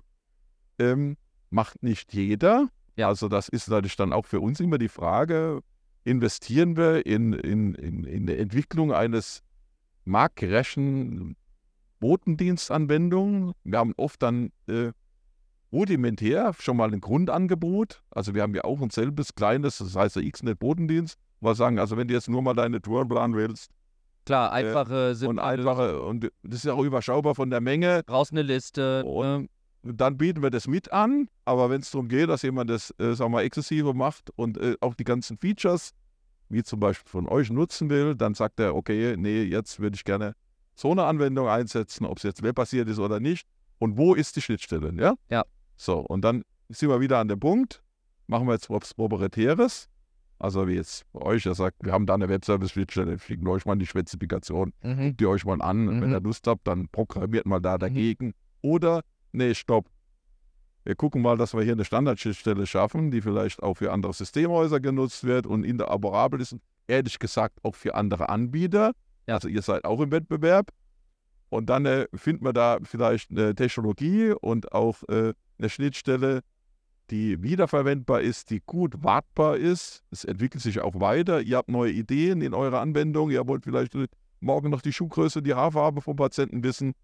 Ähm, 0.78 1.16
macht 1.48 1.82
nicht 1.82 2.12
jeder. 2.12 2.68
Ja. 2.96 3.08
Also 3.08 3.28
das 3.28 3.48
ist 3.48 3.68
natürlich 3.68 3.96
dann 3.96 4.12
auch 4.12 4.26
für 4.26 4.40
uns 4.40 4.60
immer 4.60 4.76
die 4.78 4.88
Frage, 4.88 5.62
investieren 6.04 6.76
wir 6.76 7.06
in, 7.06 7.32
in, 7.32 7.74
in, 7.74 8.04
in 8.04 8.26
die 8.26 8.36
Entwicklung 8.36 8.92
eines 8.92 9.42
marktgerechten 10.04 11.36
Botendienstanwendung. 12.00 13.52
Wir 13.64 13.78
haben 13.78 13.94
oft 13.96 14.22
dann 14.22 14.50
äh, 14.66 14.92
rudimentär 15.72 16.52
schon 16.58 16.76
mal 16.76 16.92
ein 16.92 17.00
Grundangebot. 17.00 18.02
Also 18.10 18.34
wir 18.34 18.42
haben 18.42 18.54
ja 18.54 18.64
auch 18.64 18.80
ein 18.80 18.90
selbes 18.90 19.34
kleines, 19.34 19.78
das 19.78 19.94
heißt 19.94 20.16
der 20.16 20.30
XNet 20.30 20.58
Bodendienst. 20.58 21.18
Wir 21.40 21.54
sagen, 21.54 21.78
also 21.78 21.96
wenn 21.96 22.08
du 22.08 22.14
jetzt 22.14 22.28
nur 22.28 22.42
mal 22.42 22.54
deine 22.54 22.82
Tour 22.82 23.08
planen 23.08 23.34
willst 23.34 23.70
Klar, 24.26 24.52
einfache, 24.52 25.10
und 25.10 25.14
simple 25.14 25.42
einfache, 25.42 26.02
und 26.02 26.24
das 26.42 26.58
ist 26.58 26.64
ja 26.64 26.74
auch 26.74 26.84
überschaubar 26.84 27.34
von 27.34 27.48
der 27.48 27.60
Menge, 27.60 28.02
Brauchst 28.06 28.32
eine 28.32 28.42
Liste. 28.42 29.04
Und- 29.04 29.42
ne? 29.42 29.48
dann 29.82 30.18
bieten 30.18 30.42
wir 30.42 30.50
das 30.50 30.66
mit 30.68 30.92
an. 30.92 31.28
Aber 31.44 31.70
wenn 31.70 31.80
es 31.80 31.90
darum 31.90 32.08
geht, 32.08 32.28
dass 32.28 32.42
jemand 32.42 32.68
das, 32.68 32.90
äh, 32.98 33.14
sagen 33.14 33.30
wir 33.32 33.38
mal, 33.38 33.44
exzessive 33.44 33.94
macht 33.94 34.30
und 34.36 34.58
äh, 34.58 34.76
auch 34.80 34.94
die 34.94 35.04
ganzen 35.04 35.38
Features, 35.38 35.92
wie 36.50 36.62
zum 36.62 36.80
Beispiel 36.80 37.08
von 37.08 37.26
euch 37.28 37.50
nutzen 37.50 37.88
will, 37.88 38.14
dann 38.14 38.34
sagt 38.34 38.60
er, 38.60 38.74
okay, 38.74 39.16
nee, 39.16 39.42
jetzt 39.42 39.80
würde 39.80 39.94
ich 39.94 40.04
gerne 40.04 40.34
so 40.80 40.92
eine 40.92 41.04
Anwendung 41.04 41.46
einsetzen, 41.48 42.06
ob 42.06 42.16
es 42.16 42.22
jetzt 42.22 42.42
webbasiert 42.42 42.88
ist 42.88 42.98
oder 42.98 43.20
nicht. 43.20 43.46
Und 43.78 43.98
wo 43.98 44.14
ist 44.14 44.36
die 44.36 44.40
Schnittstelle, 44.40 44.92
ja? 44.94 45.14
Ja. 45.28 45.44
So, 45.76 45.98
und 45.98 46.22
dann 46.22 46.42
sind 46.68 46.88
wir 46.88 47.00
wieder 47.00 47.18
an 47.18 47.28
dem 47.28 47.38
Punkt, 47.38 47.82
machen 48.26 48.46
wir 48.46 48.54
jetzt 48.54 48.70
was 48.70 48.94
Proprietäres. 48.94 49.88
Also 50.38 50.66
wie 50.66 50.74
jetzt 50.76 51.04
bei 51.12 51.20
euch, 51.20 51.44
ihr 51.44 51.54
sagt, 51.54 51.76
wir 51.82 51.92
haben 51.92 52.06
da 52.06 52.14
eine 52.14 52.30
Webservice-Schnittstelle, 52.30 53.18
wir 53.44 53.52
euch 53.52 53.66
mal 53.66 53.76
die 53.76 53.86
Spezifikation 53.86 54.72
Mhm. 54.82 55.08
guckt 55.08 55.20
ihr 55.20 55.28
euch 55.28 55.44
mal 55.44 55.60
an. 55.60 55.84
Mhm. 55.84 56.00
Wenn 56.00 56.12
ihr 56.12 56.20
Lust 56.20 56.46
habt, 56.46 56.66
dann 56.66 56.88
programmiert 56.88 57.44
mal 57.44 57.60
da 57.60 57.76
dagegen. 57.76 58.32
Oder, 58.62 59.02
nee, 59.32 59.54
stopp. 59.54 59.86
Wir 60.84 60.94
gucken 60.94 61.20
mal, 61.20 61.36
dass 61.36 61.52
wir 61.52 61.62
hier 61.62 61.74
eine 61.74 61.84
Standardschnittstelle 61.84 62.66
schaffen, 62.66 63.10
die 63.10 63.20
vielleicht 63.20 63.62
auch 63.62 63.74
für 63.74 63.92
andere 63.92 64.14
Systemhäuser 64.14 64.80
genutzt 64.80 65.24
wird 65.24 65.46
und 65.46 65.64
interoperabel 65.64 66.40
ist. 66.40 66.56
Ehrlich 66.88 67.18
gesagt 67.18 67.58
auch 67.62 67.74
für 67.74 67.94
andere 67.94 68.30
Anbieter. 68.30 68.92
Ja. 69.30 69.36
Also 69.36 69.46
ihr 69.46 69.62
seid 69.62 69.84
auch 69.84 70.00
im 70.00 70.10
Wettbewerb. 70.10 70.70
Und 71.50 71.70
dann 71.70 71.86
äh, 71.86 72.06
finden 72.14 72.44
wir 72.44 72.52
da 72.52 72.78
vielleicht 72.82 73.30
eine 73.30 73.54
Technologie 73.54 74.32
und 74.32 74.72
auch 74.72 75.02
äh, 75.08 75.34
eine 75.58 75.68
Schnittstelle, 75.68 76.40
die 77.10 77.40
wiederverwendbar 77.40 78.22
ist, 78.22 78.50
die 78.50 78.60
gut 78.66 79.04
wartbar 79.04 79.56
ist. 79.56 80.02
Es 80.10 80.24
entwickelt 80.24 80.62
sich 80.62 80.80
auch 80.80 81.00
weiter. 81.00 81.42
Ihr 81.42 81.58
habt 81.58 81.68
neue 81.68 81.92
Ideen 81.92 82.40
in 82.40 82.54
eurer 82.54 82.80
Anwendung. 82.80 83.30
Ihr 83.30 83.46
wollt 83.46 83.64
vielleicht 83.64 83.94
morgen 84.40 84.70
noch 84.70 84.82
die 84.82 84.92
Schuhgröße, 84.92 85.42
die 85.42 85.54
Haarfarbe 85.54 86.00
vom 86.00 86.16
Patienten 86.16 86.64
wissen. 86.64 86.94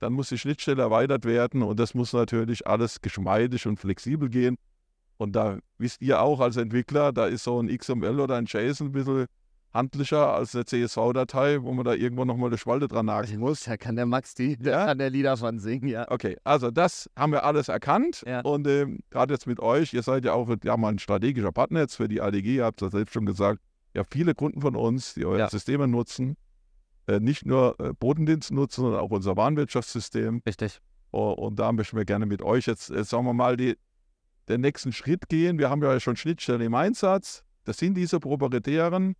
Dann 0.00 0.14
muss 0.14 0.30
die 0.30 0.38
Schnittstelle 0.38 0.82
erweitert 0.82 1.26
werden 1.26 1.62
und 1.62 1.78
das 1.78 1.94
muss 1.94 2.14
natürlich 2.14 2.66
alles 2.66 3.00
geschmeidig 3.02 3.66
und 3.66 3.78
flexibel 3.78 4.30
gehen. 4.30 4.56
Und 5.18 5.36
da 5.36 5.58
wisst 5.76 6.00
ihr 6.00 6.20
auch 6.20 6.40
als 6.40 6.56
Entwickler, 6.56 7.12
da 7.12 7.26
ist 7.26 7.44
so 7.44 7.60
ein 7.60 7.68
XML 7.68 8.20
oder 8.20 8.36
ein 8.36 8.46
JSON 8.46 8.88
ein 8.88 8.92
bisschen 8.92 9.26
handlicher 9.74 10.32
als 10.34 10.54
eine 10.54 10.64
CSV-Datei, 10.64 11.62
wo 11.62 11.72
man 11.72 11.84
da 11.84 11.92
irgendwo 11.94 12.24
nochmal 12.24 12.48
eine 12.48 12.58
Spalte 12.58 12.86
dran 12.88 13.06
nageln 13.06 13.40
muss. 13.40 13.64
Da 13.64 13.76
kann 13.76 13.96
der 13.96 14.06
Max 14.06 14.34
die, 14.34 14.56
Ja? 14.62 14.86
kann 14.86 14.98
der 14.98 15.10
Lieder 15.10 15.36
von 15.36 15.58
singen, 15.58 15.88
ja. 15.88 16.10
Okay, 16.10 16.36
also 16.44 16.70
das 16.70 17.10
haben 17.16 17.32
wir 17.32 17.44
alles 17.44 17.68
erkannt. 17.68 18.22
Ja. 18.26 18.40
Und 18.42 18.66
ähm, 18.68 19.00
gerade 19.10 19.34
jetzt 19.34 19.46
mit 19.46 19.60
euch, 19.60 19.92
ihr 19.92 20.02
seid 20.02 20.24
ja 20.24 20.32
auch 20.32 20.48
ja, 20.62 20.76
mal 20.76 20.90
ein 20.92 20.98
strategischer 20.98 21.52
Partner 21.52 21.80
jetzt 21.80 21.96
für 21.96 22.08
die 22.08 22.20
ADG, 22.22 22.56
ihr 22.56 22.64
habt 22.64 22.80
es 22.80 22.86
ja 22.86 22.98
selbst 22.98 23.12
schon 23.12 23.26
gesagt. 23.26 23.60
Ja, 23.94 24.02
viele 24.10 24.34
Kunden 24.34 24.60
von 24.60 24.76
uns, 24.76 25.14
die 25.14 25.24
eure 25.26 25.38
Ja. 25.40 25.50
Systeme 25.50 25.86
nutzen, 25.88 26.36
äh, 27.06 27.20
nicht 27.20 27.44
nur 27.44 27.78
äh, 27.80 27.92
Bodendienst 27.92 28.50
nutzen, 28.52 28.82
sondern 28.82 29.00
auch 29.00 29.10
unser 29.10 29.36
Warenwirtschaftssystem. 29.36 30.40
Richtig. 30.46 30.80
Oh, 31.12 31.30
und 31.32 31.58
da 31.58 31.70
möchten 31.72 31.96
wir 31.96 32.04
gerne 32.04 32.26
mit 32.26 32.42
euch 32.42 32.66
jetzt, 32.66 32.90
äh, 32.90 33.04
sagen 33.04 33.24
wir 33.26 33.34
mal, 33.34 33.56
die, 33.56 33.76
den 34.48 34.60
nächsten 34.62 34.92
Schritt 34.92 35.28
gehen. 35.28 35.58
Wir 35.58 35.70
haben 35.70 35.82
ja 35.82 35.98
schon 36.00 36.16
Schnittstellen 36.16 36.60
im 36.60 36.74
Einsatz. 36.74 37.44
Das 37.64 37.78
sind 37.78 37.94
diese 37.94 38.20
proprietären 38.20 39.14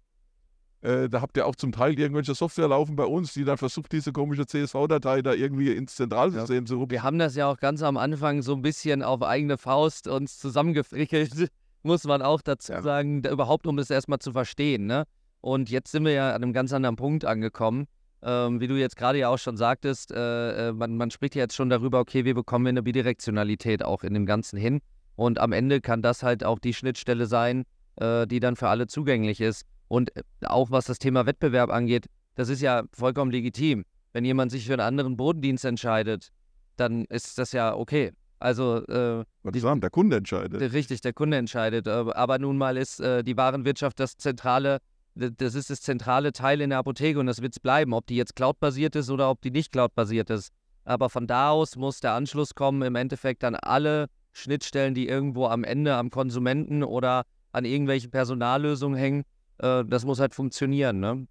Äh, 0.85 1.09
da 1.09 1.23
habt 1.23 1.39
ihr 1.39 1.47
auch 1.47 1.57
zum 1.57 1.73
Teil 1.73 1.99
irgendwelche 1.99 2.35
Software 2.35 2.69
laufen 2.69 2.95
bei 2.95 3.07
uns, 3.07 3.33
die 3.33 3.45
dann 3.45 3.57
versucht, 3.57 3.91
diese 3.93 4.13
komische 4.13 4.45
CSV-Datei 4.45 5.23
da 5.23 5.33
irgendwie 5.33 5.73
ins 5.73 5.97
Zentralsystem 5.97 6.65
ja. 6.65 6.67
zu 6.67 6.91
Wir 6.91 7.03
haben 7.03 7.19
das 7.19 7.35
ja 7.37 7.51
auch 7.51 7.59
ganz 7.59 7.83
am 7.83 7.97
Anfang 7.97 8.43
so 8.43 8.55
ein 8.55 8.61
bisschen 8.61 9.03
auf 9.03 9.23
eigene 9.23 9.57
Faust 9.57 10.09
uns 10.09 10.39
zusammengefrickelt, 10.39 11.49
muss 11.83 12.05
man 12.05 12.21
auch 12.21 12.43
dazu 12.43 12.73
ja. 12.73 12.83
sagen, 12.83 13.23
da, 13.23 13.31
überhaupt 13.31 13.67
um 13.67 13.79
es 13.79 13.89
erstmal 13.89 14.19
zu 14.19 14.33
verstehen. 14.33 14.85
Ne? 14.85 15.05
Und 15.41 15.71
jetzt 15.71 15.91
sind 15.91 16.05
wir 16.05 16.13
ja 16.13 16.35
an 16.35 16.43
einem 16.43 16.53
ganz 16.53 16.71
anderen 16.75 16.97
Punkt 16.97 17.25
angekommen. 17.25 17.87
Ähm, 18.23 18.61
wie 18.61 18.67
du 18.67 18.75
jetzt 18.79 18.97
gerade 18.97 19.19
ja 19.19 19.31
auch 19.31 19.39
schon 19.39 19.57
sagtest, 19.57 20.13
äh, 20.13 20.69
äh, 20.69 20.73
man, 20.73 20.99
man 20.99 21.11
spricht 21.11 21.35
ja 21.35 21.43
jetzt 21.43 21.55
schon 21.55 21.71
darüber, 21.71 21.99
okay, 21.99 22.27
wie 22.27 22.35
bekommen 22.35 22.67
wir 22.67 22.71
eine 22.71 22.83
Bidirektionalität 22.83 23.83
auch 23.83 24.03
in 24.03 24.13
dem 24.13 24.27
Ganzen 24.27 24.59
hin. 24.59 24.81
Und 25.17 25.39
am 25.39 25.53
Ende 25.53 25.81
kann 25.81 26.03
das 26.03 26.23
halt 26.23 26.45
auch 26.45 26.59
die 26.59 26.75
Schnittstelle 26.75 27.25
sein, 27.25 27.65
äh, 27.97 28.27
die 28.27 28.41
dann 28.41 28.57
für 28.57 28.69
alle 28.69 28.87
zugänglich 28.87 29.41
ist. 29.41 29.65
Und 29.95 30.17
äh, 30.17 30.23
auch 30.45 30.73
was 30.73 30.87
das 30.87 30.99
Thema 30.99 31.25
Wettbewerb 31.25 31.71
angeht, 31.71 32.07
das 32.35 32.49
ist 32.49 32.61
ja 32.61 32.83
vollkommen 32.93 33.31
legitim. 33.31 33.85
Wenn 34.13 34.25
jemand 34.25 34.51
sich 34.51 34.67
für 34.67 34.73
einen 34.73 34.81
anderen 34.81 35.17
Bodendienst 35.17 35.65
entscheidet, 35.65 36.31
dann 36.77 37.05
ist 37.05 37.39
das 37.39 37.53
ja 37.53 37.77
okay. 37.77 38.13
Also 38.41 38.85
äh, 38.87 39.25
die, 39.45 39.61
sagen, 39.61 39.81
der 39.81 39.91
Kunde 39.91 40.17
entscheidet. 40.17 40.61
Richtig, 40.73 41.01
der 41.01 41.13
Kunde 41.13 41.37
entscheidet. 41.37 41.87
Aber 41.87 42.39
nun 42.41 42.59
mal 42.59 42.77
ist 42.77 42.99
äh, 42.99 43.23
die 43.23 43.37
Warenwirtschaft 43.37 44.01
das 44.01 44.17
zentrale 44.17 44.79
das 45.15 45.55
ist 45.55 45.71
das 45.71 45.81
zentrale 45.81 46.33
Teil 46.33 46.61
in 46.61 46.71
der 46.71 46.81
Apotheke 46.81 47.21
und 47.21 47.27
das 47.27 47.41
wird 47.41 47.55
es 47.55 47.61
bleiben, 47.61 47.95
ob 47.95 48.05
die 48.09 48.17
jetzt 48.17 48.35
cloud-basiert 48.35 48.97
ist 48.97 49.11
oder 49.11 49.31
ob 49.31 49.41
die 49.43 49.53
nicht 49.53 49.71
cloud-basiert 49.71 50.29
ist. 50.29 50.51
Aber 50.85 51.09
von 51.09 51.29
da 51.29 51.51
aus 51.51 51.77
muss 51.77 52.01
der 52.01 52.15
Anschluss 52.15 52.57
kommen, 52.57 52.83
im 52.83 52.97
Endeffekt 52.97 53.45
an 53.45 53.55
alle 53.55 54.09
Schnittstellen, 54.33 54.93
die 54.93 55.07
irgendwo 55.07 55.47
am 55.47 55.63
Ende 55.63 55.95
am 55.95 56.11
Konsumenten 56.11 56.83
oder 56.83 57.27
an 57.53 57.65
irgendwelchen 57.65 58.11
Personallösungen 58.11 58.99
hängen. 58.99 59.23
Äh, 59.59 59.85
das 59.85 60.05
muss 60.05 60.21
halt 60.21 60.35
funktionieren. 60.35 61.01
Ne? 61.01 61.27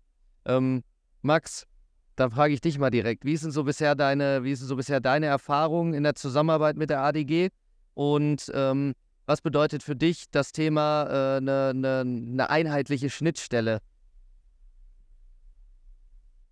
Ähm, 0.45 0.83
Max, 1.21 1.67
da 2.15 2.29
frage 2.29 2.53
ich 2.53 2.61
dich 2.61 2.77
mal 2.77 2.89
direkt, 2.89 3.25
wie 3.25 3.37
sind 3.37 3.51
so 3.51 3.63
bisher 3.63 3.95
deine, 3.95 4.43
wie 4.43 4.55
sind 4.55 4.67
so 4.67 4.75
bisher 4.75 4.99
deine 4.99 5.25
Erfahrungen 5.25 5.93
in 5.93 6.03
der 6.03 6.15
Zusammenarbeit 6.15 6.77
mit 6.77 6.89
der 6.89 7.01
ADG? 7.01 7.49
Und 7.95 8.51
ähm, 8.53 8.93
was 9.25 9.41
bedeutet 9.41 9.83
für 9.83 9.95
dich 9.95 10.25
das 10.31 10.51
Thema 10.51 11.03
eine 11.37 11.69
äh, 11.69 11.73
ne, 11.73 12.03
ne 12.05 12.49
einheitliche 12.49 13.09
Schnittstelle? 13.09 13.79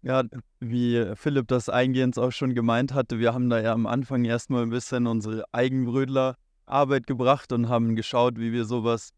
Ja, 0.04 0.24
wie 0.60 1.12
Philipp 1.16 1.48
das 1.48 1.70
eingehend 1.70 2.18
auch 2.18 2.32
schon 2.32 2.56
gemeint 2.56 2.94
hatte, 2.94 3.20
wir 3.20 3.36
haben 3.36 3.50
da 3.50 3.62
ja 3.62 3.74
am 3.74 3.86
Anfang 3.86 4.25
erstmal 4.25 4.63
ein 4.63 4.72
bisschen 4.72 5.06
unsere 5.06 5.44
Eigenbrödler-Arbeit 5.51 7.06
gebracht 7.06 7.51
und 7.51 7.70
haben 7.70 7.96
geschaut, 7.96 8.40
wie 8.40 8.51
wir 8.51 8.66
sowas 8.66 9.12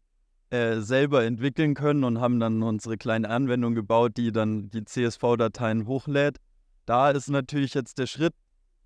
äh, 0.54 0.80
selber 0.82 1.24
entwickeln 1.24 1.74
können 1.74 2.04
und 2.04 2.20
haben 2.20 2.38
dann 2.38 2.62
unsere 2.62 2.96
kleine 2.96 3.28
Anwendung 3.28 3.74
gebaut, 3.74 4.12
die 4.16 4.30
dann 4.30 4.70
die 4.70 4.84
CSV-Dateien 4.84 5.88
hochlädt. 5.88 6.36
Da 6.86 7.10
ist 7.10 7.28
natürlich 7.28 7.74
jetzt 7.74 7.98
der 7.98 8.06
Schritt, 8.06 8.34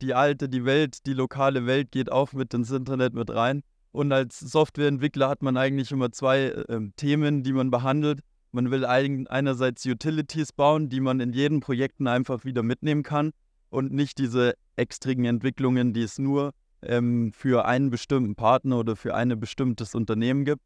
die 0.00 0.14
alte, 0.14 0.48
die 0.48 0.64
Welt, 0.64 1.04
die 1.04 1.12
lokale 1.12 1.66
Welt 1.66 1.90
geht 1.90 2.10
auch 2.10 2.32
mit 2.32 2.54
ins 2.54 2.70
Internet 2.70 3.12
mit 3.12 3.28
rein. 3.28 3.62
Und 3.92 4.12
als 4.12 4.40
Softwareentwickler 4.40 5.28
hat 5.28 5.42
man 5.42 5.58
eigentlich 5.58 5.90
immer 5.92 6.10
zwei 6.10 6.44
äh, 6.44 6.80
Themen, 6.96 7.42
die 7.42 7.52
man 7.52 7.70
behandelt. 7.70 8.20
Man 8.50 8.70
will 8.70 8.86
einerseits 8.86 9.84
Utilities 9.84 10.54
bauen, 10.54 10.88
die 10.88 11.00
man 11.00 11.20
in 11.20 11.34
jeden 11.34 11.60
Projekten 11.60 12.06
einfach 12.06 12.46
wieder 12.46 12.62
mitnehmen 12.62 13.02
kann 13.02 13.32
und 13.68 13.92
nicht 13.92 14.16
diese 14.16 14.54
extrigen 14.76 15.26
Entwicklungen, 15.26 15.92
die 15.92 16.02
es 16.02 16.18
nur 16.18 16.52
ähm, 16.80 17.30
für 17.34 17.66
einen 17.66 17.90
bestimmten 17.90 18.36
Partner 18.36 18.78
oder 18.78 18.96
für 18.96 19.14
ein 19.14 19.38
bestimmtes 19.38 19.94
Unternehmen 19.94 20.46
gibt. 20.46 20.62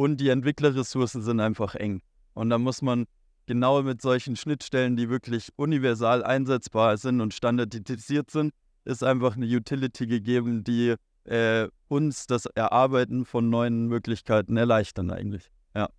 Und 0.00 0.18
die 0.18 0.30
Entwicklerressourcen 0.30 1.20
sind 1.20 1.40
einfach 1.40 1.74
eng. 1.74 2.00
Und 2.32 2.48
da 2.48 2.56
muss 2.56 2.80
man 2.80 3.04
genau 3.44 3.82
mit 3.82 4.00
solchen 4.00 4.34
Schnittstellen, 4.34 4.96
die 4.96 5.10
wirklich 5.10 5.50
universal 5.56 6.24
einsetzbar 6.24 6.96
sind 6.96 7.20
und 7.20 7.34
standardisiert 7.34 8.30
sind, 8.30 8.54
ist 8.86 9.04
einfach 9.04 9.36
eine 9.36 9.44
Utility 9.44 10.06
gegeben, 10.06 10.64
die 10.64 10.94
äh, 11.24 11.68
uns 11.88 12.26
das 12.26 12.46
Erarbeiten 12.46 13.26
von 13.26 13.50
neuen 13.50 13.88
Möglichkeiten 13.88 14.56
erleichtern 14.56 15.10
eigentlich. 15.10 15.50
Ja. 15.74 15.90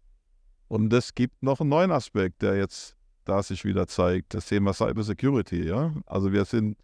Und 0.67 0.91
es 0.93 1.13
gibt 1.13 1.43
noch 1.43 1.61
einen 1.61 1.69
neuen 1.69 1.91
Aspekt, 1.91 2.41
der 2.41 2.57
jetzt 2.57 2.95
da 3.25 3.43
sich 3.43 3.65
wieder 3.65 3.85
zeigt, 3.85 4.33
das 4.33 4.47
Thema 4.47 4.73
Cybersecurity. 4.73 5.63
Ja? 5.67 5.93
Also 6.07 6.33
wir 6.33 6.45
sind 6.45 6.75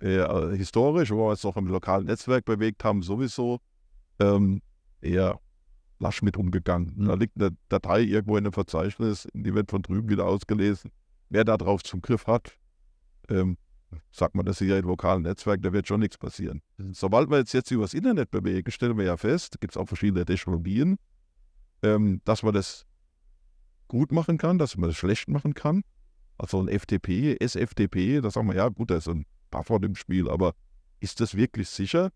äh, 0.00 0.54
historisch, 0.58 1.10
wo 1.10 1.24
wir 1.24 1.30
uns 1.30 1.42
noch 1.42 1.56
im 1.56 1.68
lokalen 1.68 2.04
Netzwerk 2.04 2.44
bewegt 2.44 2.84
haben, 2.84 3.00
sowieso 3.00 3.60
ähm, 4.20 4.60
eher 5.00 5.40
lasch 6.02 6.20
mit 6.20 6.36
umgegangen. 6.36 6.92
Mhm. 6.96 7.06
Da 7.06 7.14
liegt 7.14 7.40
eine 7.40 7.56
Datei 7.68 8.02
irgendwo 8.02 8.36
in 8.36 8.44
einem 8.44 8.52
Verzeichnis, 8.52 9.26
die 9.32 9.54
wird 9.54 9.70
von 9.70 9.82
drüben 9.82 10.10
wieder 10.10 10.26
ausgelesen. 10.26 10.90
Wer 11.30 11.44
darauf 11.44 11.82
Zugriff 11.82 12.26
hat, 12.26 12.58
ähm, 13.30 13.56
sagt 14.10 14.34
man 14.34 14.44
das 14.44 14.58
hier 14.58 14.78
im 14.78 14.86
lokalen 14.86 15.22
Netzwerk, 15.22 15.62
da 15.62 15.72
wird 15.72 15.86
schon 15.86 16.00
nichts 16.00 16.18
passieren. 16.18 16.60
Sobald 16.92 17.30
wir 17.30 17.38
jetzt, 17.38 17.52
jetzt 17.54 17.70
über 17.70 17.84
das 17.84 17.94
Internet 17.94 18.30
bewegen, 18.30 18.70
stellen 18.70 18.98
wir 18.98 19.04
ja 19.04 19.16
fest, 19.16 19.60
gibt 19.60 19.74
es 19.74 19.76
auch 19.76 19.86
verschiedene 19.86 20.24
Technologien, 20.24 20.98
ähm, 21.82 22.20
dass 22.24 22.42
man 22.42 22.52
das 22.52 22.84
gut 23.88 24.12
machen 24.12 24.38
kann, 24.38 24.58
dass 24.58 24.76
man 24.76 24.90
das 24.90 24.96
schlecht 24.96 25.28
machen 25.28 25.54
kann. 25.54 25.82
Also 26.36 26.60
ein 26.60 26.68
FTP, 26.68 27.36
SFTP, 27.40 28.20
da 28.20 28.30
sagen 28.30 28.48
wir, 28.48 28.56
ja 28.56 28.68
gut, 28.68 28.90
da 28.90 28.96
ist 28.96 29.08
ein 29.08 29.24
Passwort 29.50 29.84
im 29.84 29.94
Spiel, 29.94 30.28
aber 30.28 30.54
ist 31.00 31.20
das 31.20 31.36
wirklich 31.36 31.68
sicher? 31.68 32.10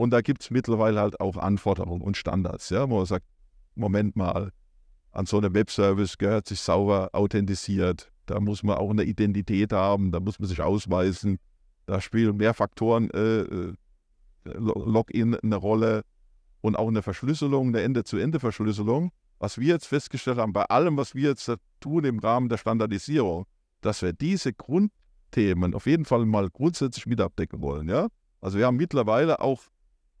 Und 0.00 0.12
da 0.12 0.22
gibt 0.22 0.40
es 0.40 0.50
mittlerweile 0.50 0.98
halt 0.98 1.20
auch 1.20 1.36
Anforderungen 1.36 2.00
und 2.00 2.16
Standards, 2.16 2.70
ja, 2.70 2.88
wo 2.88 2.96
man 2.96 3.04
sagt, 3.04 3.26
Moment 3.74 4.16
mal, 4.16 4.50
an 5.12 5.26
so 5.26 5.36
einem 5.36 5.52
Webservice 5.52 6.16
gehört 6.16 6.48
sich 6.48 6.58
sauber 6.58 7.10
authentisiert, 7.12 8.10
da 8.24 8.40
muss 8.40 8.62
man 8.62 8.78
auch 8.78 8.88
eine 8.88 9.02
Identität 9.02 9.74
haben, 9.74 10.10
da 10.10 10.18
muss 10.18 10.38
man 10.38 10.48
sich 10.48 10.62
ausweisen. 10.62 11.38
Da 11.84 12.00
spielen 12.00 12.38
mehr 12.38 12.54
Faktoren, 12.54 13.10
äh, 13.10 13.40
äh 13.40 13.74
Login 14.44 15.34
eine 15.34 15.56
Rolle 15.56 16.02
und 16.62 16.76
auch 16.76 16.88
eine 16.88 17.02
Verschlüsselung, 17.02 17.68
eine 17.68 17.82
Ende-zu-Ende-Verschlüsselung. 17.82 19.12
Was 19.38 19.58
wir 19.58 19.68
jetzt 19.68 19.86
festgestellt 19.86 20.38
haben, 20.38 20.54
bei 20.54 20.64
allem, 20.64 20.96
was 20.96 21.14
wir 21.14 21.28
jetzt 21.28 21.52
tun 21.80 22.04
im 22.04 22.20
Rahmen 22.20 22.48
der 22.48 22.56
Standardisierung, 22.56 23.44
dass 23.82 24.00
wir 24.00 24.14
diese 24.14 24.54
Grundthemen 24.54 25.74
auf 25.74 25.84
jeden 25.84 26.06
Fall 26.06 26.24
mal 26.24 26.48
grundsätzlich 26.48 27.04
mit 27.04 27.20
abdecken 27.20 27.60
wollen. 27.60 27.86
Ja? 27.86 28.08
Also 28.40 28.56
wir 28.56 28.64
haben 28.64 28.78
mittlerweile 28.78 29.40
auch 29.40 29.60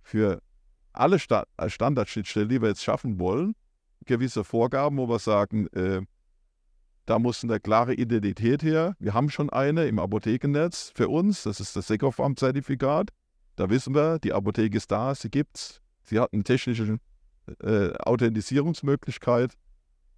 für 0.02 0.40
alle 0.92 1.18
Sta 1.18 1.44
Standardschnittstellen, 1.66 2.48
die 2.48 2.60
wir 2.60 2.68
jetzt 2.68 2.82
schaffen 2.82 3.18
wollen, 3.20 3.54
gewisse 4.06 4.44
Vorgaben, 4.44 4.96
wo 4.96 5.08
wir 5.08 5.18
sagen, 5.18 5.66
äh, 5.68 6.02
da 7.06 7.18
muss 7.18 7.42
eine 7.42 7.58
klare 7.58 7.94
Identität 7.94 8.62
her. 8.62 8.94
Wir 8.98 9.14
haben 9.14 9.30
schon 9.30 9.50
eine 9.50 9.86
im 9.86 9.98
Apothekennetz 9.98 10.92
für 10.94 11.08
uns. 11.08 11.42
Das 11.42 11.58
ist 11.58 11.74
das 11.74 11.88
Secofarm-Zertifikat. 11.88 13.10
Da 13.56 13.68
wissen 13.68 13.94
wir, 13.94 14.18
die 14.18 14.32
Apotheke 14.32 14.76
ist 14.76 14.90
da, 14.90 15.14
sie 15.14 15.30
gibt 15.30 15.56
es. 15.56 15.80
Sie 16.04 16.18
hat 16.18 16.32
eine 16.32 16.44
technische 16.44 16.98
äh, 17.62 17.92
Authentisierungsmöglichkeit. 17.98 19.54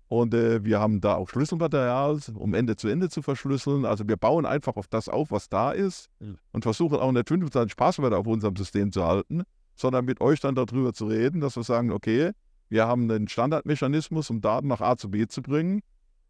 Und 0.08 0.34
äh, 0.34 0.62
wir 0.64 0.78
haben 0.78 1.00
da 1.00 1.14
auch 1.14 1.30
Schlüsselmaterial, 1.30 2.20
um 2.34 2.52
Ende 2.52 2.76
zu 2.76 2.88
Ende 2.88 3.08
zu 3.08 3.22
verschlüsseln. 3.22 3.86
Also 3.86 4.06
wir 4.06 4.18
bauen 4.18 4.44
einfach 4.44 4.76
auf 4.76 4.86
das 4.86 5.08
auf, 5.08 5.30
was 5.30 5.48
da 5.48 5.70
ist 5.70 6.10
und 6.52 6.62
versuchen 6.62 6.98
auch 6.98 7.12
nicht 7.12 7.28
25 7.28 7.74
Passwörter 7.74 8.18
auf 8.18 8.26
unserem 8.26 8.54
System 8.56 8.92
zu 8.92 9.04
halten, 9.04 9.44
sondern 9.82 10.04
mit 10.04 10.20
euch 10.20 10.40
dann 10.40 10.54
darüber 10.54 10.94
zu 10.94 11.06
reden, 11.06 11.40
dass 11.40 11.56
wir 11.56 11.64
sagen, 11.64 11.90
okay, 11.90 12.30
wir 12.68 12.86
haben 12.86 13.10
einen 13.10 13.28
Standardmechanismus, 13.28 14.30
um 14.30 14.40
Daten 14.40 14.68
nach 14.68 14.80
A 14.80 14.96
zu 14.96 15.10
B 15.10 15.26
zu 15.26 15.42
bringen. 15.42 15.82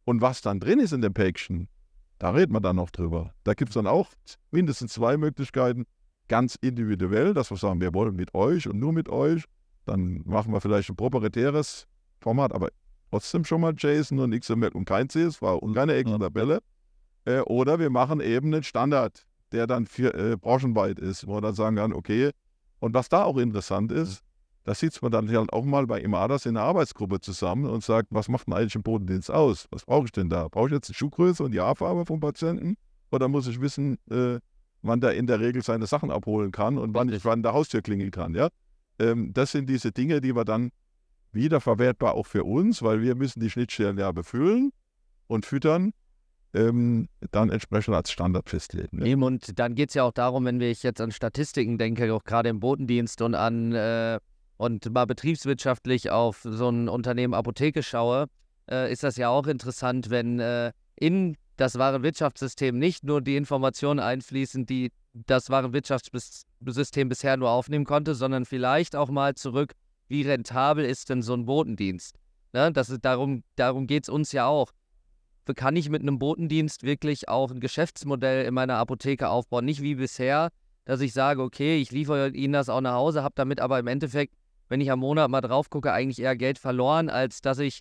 Und 0.05 0.21
was 0.23 0.41
dann 0.41 0.59
drin 0.59 0.81
ist 0.81 0.93
in 0.93 1.03
dem 1.03 1.13
Päckchen, 1.13 1.69
da 2.19 2.31
reden 2.31 2.53
wir 2.55 2.61
dann 2.61 2.77
noch 2.77 2.91
drüber. 2.91 3.35
Da 3.45 3.55
gibt 3.55 3.71
es 3.71 3.75
dann 3.75 3.87
auch 3.87 4.09
mindestens 4.51 4.95
zwei 4.95 5.17
Möglichkeiten, 5.17 5.85
ganz 6.29 6.57
individuell, 6.57 7.35
dass 7.35 7.51
wir 7.51 7.59
sagen, 7.59 7.81
wir 7.81 7.95
wollen 7.95 8.17
mit 8.17 8.35
euch 8.35 8.67
und 8.69 8.81
nur 8.81 8.93
mit 8.93 9.09
euch. 9.11 9.45
Dann 9.85 10.23
machen 10.25 10.53
wir 10.53 10.61
vielleicht 10.61 10.89
ein 10.89 10.97
proprietäres 10.97 11.87
Format, 12.21 12.53
aber 12.53 12.71
trotzdem 13.11 13.45
schon 13.45 13.61
mal 13.61 13.75
JSON 13.77 14.19
und 14.19 14.39
XML 14.39 14.69
und 14.69 14.87
kein 14.87 15.09
CSV 15.09 15.43
und 15.43 15.75
keine 15.75 15.93
Excel-Tabelle. 15.95 16.61
Äh, 17.27 17.41
oder 17.41 17.79
wir 17.79 17.91
machen 17.91 18.21
eben 18.21 18.53
einen 18.53 18.63
Standard, 18.63 19.27
der 19.53 19.67
dann 19.67 19.87
für, 19.87 20.15
äh, 20.15 20.37
branchenweit 20.37 20.99
ist, 20.99 21.27
wo 21.27 21.35
wir 21.35 21.43
dann 21.43 21.55
sagen 21.55 21.77
kann, 21.77 21.93
okay, 21.93 22.31
und 22.83 22.95
was 22.95 23.09
da 23.09 23.23
auch 23.23 23.37
interessant 23.37 23.93
ist, 23.93 24.25
da 24.65 24.75
sitzt 24.75 25.03
man 25.03 25.13
dann 25.13 25.29
halt 25.31 25.53
auch 25.53 25.65
mal 25.65 25.87
bei 25.87 26.01
Imadas 26.01 26.47
in 26.47 26.57
einer 26.57 26.67
Arbeitsgruppe 26.67 27.21
zusammen 27.21 27.67
und 27.67 27.85
sagt, 27.85 28.09
was 28.11 28.27
macht 28.27 28.49
denn 28.49 28.55
eigentlich 28.55 28.75
ein 28.75 28.83
Bodendienst 28.83 29.31
aus? 29.31 29.69
Was 29.71 29.85
brauche 29.85 30.07
ich 30.07 30.11
denn 30.11 30.29
da? 30.29 30.49
Brauche 30.49 30.67
ich 30.67 30.73
jetzt 30.73 30.89
die 30.89 30.95
Schuhgröße 30.95 31.45
und 31.45 31.53
die 31.53 31.61
Haarfarbe 31.61 32.05
vom 32.05 32.19
Patienten? 32.19 32.75
Oder 33.13 33.29
muss 33.29 33.47
ich 33.47 33.61
wissen, 33.61 33.99
äh, 34.11 34.41
wann 34.83 35.01
der 35.01 35.15
in 35.15 35.29
der 35.29 35.39
Regel 35.39 35.63
seine 35.63 35.87
Sachen 35.87 36.11
abholen 36.11 36.51
kann 36.51 36.77
und 36.77 36.93
wann 36.93 37.09
ich 37.09 37.25
wann 37.25 37.45
der 37.45 37.53
Haustür 37.53 37.83
klingeln 37.83 38.11
kann? 38.11 38.35
Ja? 38.35 38.49
Ähm, 38.99 39.33
das 39.33 39.53
sind 39.53 39.71
diese 39.71 39.93
Dinge, 39.93 40.21
die 40.21 40.35
wir 40.35 40.45
dann 40.45 40.73
wiederverwertbar 41.31 42.15
auch 42.15 42.27
für 42.27 42.43
uns, 42.43 42.83
weil 42.83 43.01
wir 43.01 43.15
müssen 43.15 43.39
die 43.39 43.51
Schnittstellen 43.51 43.97
ja 43.97 44.11
befüllen 44.11 44.73
und 45.29 45.47
füttern, 45.47 45.93
ähm, 46.55 47.09
dann 47.31 47.51
entsprechend 47.51 47.95
als 47.95 48.11
Standard 48.11 48.49
festlegen. 48.49 49.05
Ja. 49.05 49.17
Und 49.17 49.59
dann 49.59 49.75
geht 49.75 49.91
es 49.91 49.95
ja 49.95 50.05
auch 50.05 50.13
darum, 50.13 50.45
wenn 50.45 50.61
ich 50.61 50.83
jetzt 50.83 51.01
an 51.01 51.13
Statistiken 51.13 51.79
denke, 51.79 52.13
auch 52.13 52.25
gerade 52.25 52.49
im 52.49 52.61
Bodendienst 52.61 53.23
und 53.23 53.35
an 53.35 53.73
äh, 53.73 54.19
und 54.57 54.93
mal 54.93 55.07
betriebswirtschaftlich 55.07 56.11
auf 56.11 56.41
so 56.43 56.69
ein 56.69 56.89
Unternehmen 56.89 57.35
Apotheke 57.35 57.83
schaue, 57.83 58.27
äh, 58.71 58.93
ist 58.93 59.03
das 59.03 59.17
ja 59.17 59.29
auch 59.29 59.47
interessant, 59.47 60.11
wenn 60.11 60.39
äh, 60.39 60.73
in 60.97 61.37
das 61.57 61.79
Warenwirtschaftssystem 61.79 62.79
nicht 62.79 63.05
nur 63.05 63.21
die 63.21 63.37
Informationen 63.37 64.01
einfließen, 64.01 64.67
die 64.67 64.91
das 65.13 65.51
Warenwirtschaftssystem 65.51 67.09
bisher 67.09 67.37
nur 67.37 67.51
aufnehmen 67.51 67.85
konnte, 67.85 68.15
sondern 68.15 68.45
vielleicht 68.45 68.97
auch 68.97 69.11
mal 69.11 69.35
zurück, 69.35 69.73
wie 70.09 70.23
rentabel 70.23 70.85
ist 70.85 71.11
denn 71.11 71.23
so 71.23 71.35
ein 71.35 71.45
Botendienst? 71.45 72.17
Ne? 72.53 72.73
Das 72.73 72.91
ist, 72.91 73.05
darum 73.05 73.43
darum 73.57 73.87
geht 73.87 74.05
es 74.05 74.09
uns 74.09 74.33
ja 74.33 74.47
auch. 74.47 74.73
Kann 75.57 75.77
ich 75.77 75.91
mit 75.91 76.03
einem 76.03 76.19
Botendienst 76.19 76.85
wirklich 76.85 77.29
auch 77.29 77.51
ein 77.51 77.61
Geschäftsmodell 77.61 78.47
in 78.47 78.55
meiner 78.55 78.77
Apotheke 78.77 79.29
aufbauen? 79.29 79.65
Nicht 79.65 79.83
wie 79.83 79.97
bisher, 79.97 80.51
dass 80.85 81.01
ich 81.01 81.13
sage, 81.13 81.43
okay, 81.43 81.79
ich 81.79 81.91
liefere 81.91 82.31
Ihnen 82.31 82.53
das 82.53 82.69
auch 82.69 82.81
nach 82.81 82.95
Hause, 82.95 83.23
habe 83.23 83.35
damit 83.35 83.61
aber 83.61 83.79
im 83.79 83.87
Endeffekt, 83.87 84.35
wenn 84.69 84.81
ich 84.81 84.91
am 84.91 85.01
Monat 85.01 85.31
mal 85.31 85.41
drauf 85.41 85.71
gucke, 85.71 85.93
eigentlich 85.93 86.21
eher 86.21 86.37
Geld 86.37 86.59
verloren, 86.59 87.09
als 87.09 87.41
dass 87.41 87.59
ich 87.59 87.81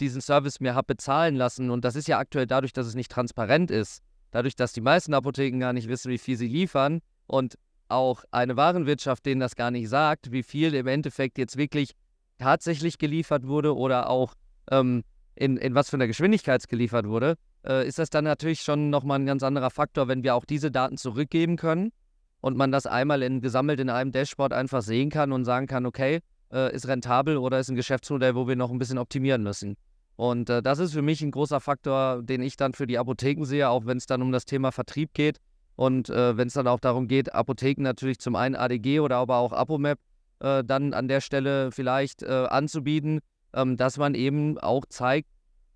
diesen 0.00 0.20
Service 0.20 0.60
mir 0.60 0.74
habe 0.74 0.94
bezahlen 0.94 1.36
lassen. 1.36 1.70
Und 1.70 1.84
das 1.84 1.96
ist 1.96 2.08
ja 2.08 2.18
aktuell 2.18 2.46
dadurch, 2.46 2.72
dass 2.72 2.86
es 2.86 2.94
nicht 2.94 3.10
transparent 3.10 3.70
ist, 3.70 4.02
dadurch, 4.30 4.56
dass 4.56 4.72
die 4.72 4.80
meisten 4.80 5.14
Apotheken 5.14 5.58
gar 5.58 5.72
nicht 5.72 5.88
wissen, 5.88 6.10
wie 6.10 6.18
viel 6.18 6.36
sie 6.36 6.48
liefern 6.48 7.00
und 7.26 7.58
auch 7.88 8.24
eine 8.30 8.56
Warenwirtschaft 8.56 9.24
denen 9.24 9.40
das 9.40 9.56
gar 9.56 9.70
nicht 9.70 9.88
sagt, 9.88 10.32
wie 10.32 10.42
viel 10.42 10.74
im 10.74 10.86
Endeffekt 10.86 11.38
jetzt 11.38 11.56
wirklich 11.56 11.92
tatsächlich 12.38 12.98
geliefert 12.98 13.46
wurde 13.46 13.74
oder 13.76 14.10
auch 14.10 14.34
ähm, 14.70 15.04
in, 15.36 15.56
in 15.56 15.74
was 15.74 15.90
für 15.90 15.96
einer 15.96 16.06
Geschwindigkeit 16.06 16.60
es 16.60 16.68
geliefert 16.68 17.06
wurde, 17.06 17.36
äh, 17.64 17.86
ist 17.86 17.98
das 17.98 18.10
dann 18.10 18.24
natürlich 18.24 18.62
schon 18.62 18.90
nochmal 18.90 19.20
ein 19.20 19.26
ganz 19.26 19.42
anderer 19.42 19.70
Faktor, 19.70 20.08
wenn 20.08 20.22
wir 20.22 20.34
auch 20.34 20.44
diese 20.44 20.70
Daten 20.70 20.96
zurückgeben 20.96 21.56
können 21.56 21.92
und 22.40 22.56
man 22.56 22.72
das 22.72 22.86
einmal 22.86 23.22
in, 23.22 23.40
gesammelt 23.40 23.80
in 23.80 23.90
einem 23.90 24.12
Dashboard 24.12 24.52
einfach 24.52 24.82
sehen 24.82 25.10
kann 25.10 25.32
und 25.32 25.44
sagen 25.44 25.66
kann, 25.66 25.86
okay, 25.86 26.20
äh, 26.52 26.74
ist 26.74 26.88
rentabel 26.88 27.36
oder 27.36 27.58
ist 27.58 27.68
ein 27.68 27.76
Geschäftsmodell, 27.76 28.34
wo 28.34 28.48
wir 28.48 28.56
noch 28.56 28.70
ein 28.70 28.78
bisschen 28.78 28.98
optimieren 28.98 29.42
müssen. 29.42 29.76
Und 30.16 30.48
äh, 30.48 30.62
das 30.62 30.78
ist 30.78 30.92
für 30.92 31.02
mich 31.02 31.20
ein 31.22 31.30
großer 31.30 31.60
Faktor, 31.60 32.22
den 32.22 32.42
ich 32.42 32.56
dann 32.56 32.72
für 32.72 32.86
die 32.86 32.98
Apotheken 32.98 33.44
sehe, 33.44 33.68
auch 33.68 33.84
wenn 33.84 33.98
es 33.98 34.06
dann 34.06 34.22
um 34.22 34.32
das 34.32 34.46
Thema 34.46 34.72
Vertrieb 34.72 35.12
geht 35.12 35.38
und 35.76 36.08
äh, 36.08 36.36
wenn 36.36 36.48
es 36.48 36.54
dann 36.54 36.66
auch 36.66 36.80
darum 36.80 37.06
geht, 37.06 37.34
Apotheken 37.34 37.82
natürlich 37.82 38.18
zum 38.18 38.34
einen 38.34 38.56
ADG 38.56 39.00
oder 39.00 39.16
aber 39.16 39.36
auch 39.36 39.52
Apomap 39.52 39.98
äh, 40.40 40.64
dann 40.64 40.94
an 40.94 41.08
der 41.08 41.20
Stelle 41.20 41.70
vielleicht 41.70 42.22
äh, 42.22 42.46
anzubieten, 42.48 43.20
ähm, 43.54 43.76
dass 43.76 43.98
man 43.98 44.14
eben 44.14 44.58
auch 44.58 44.84
zeigt, 44.88 45.28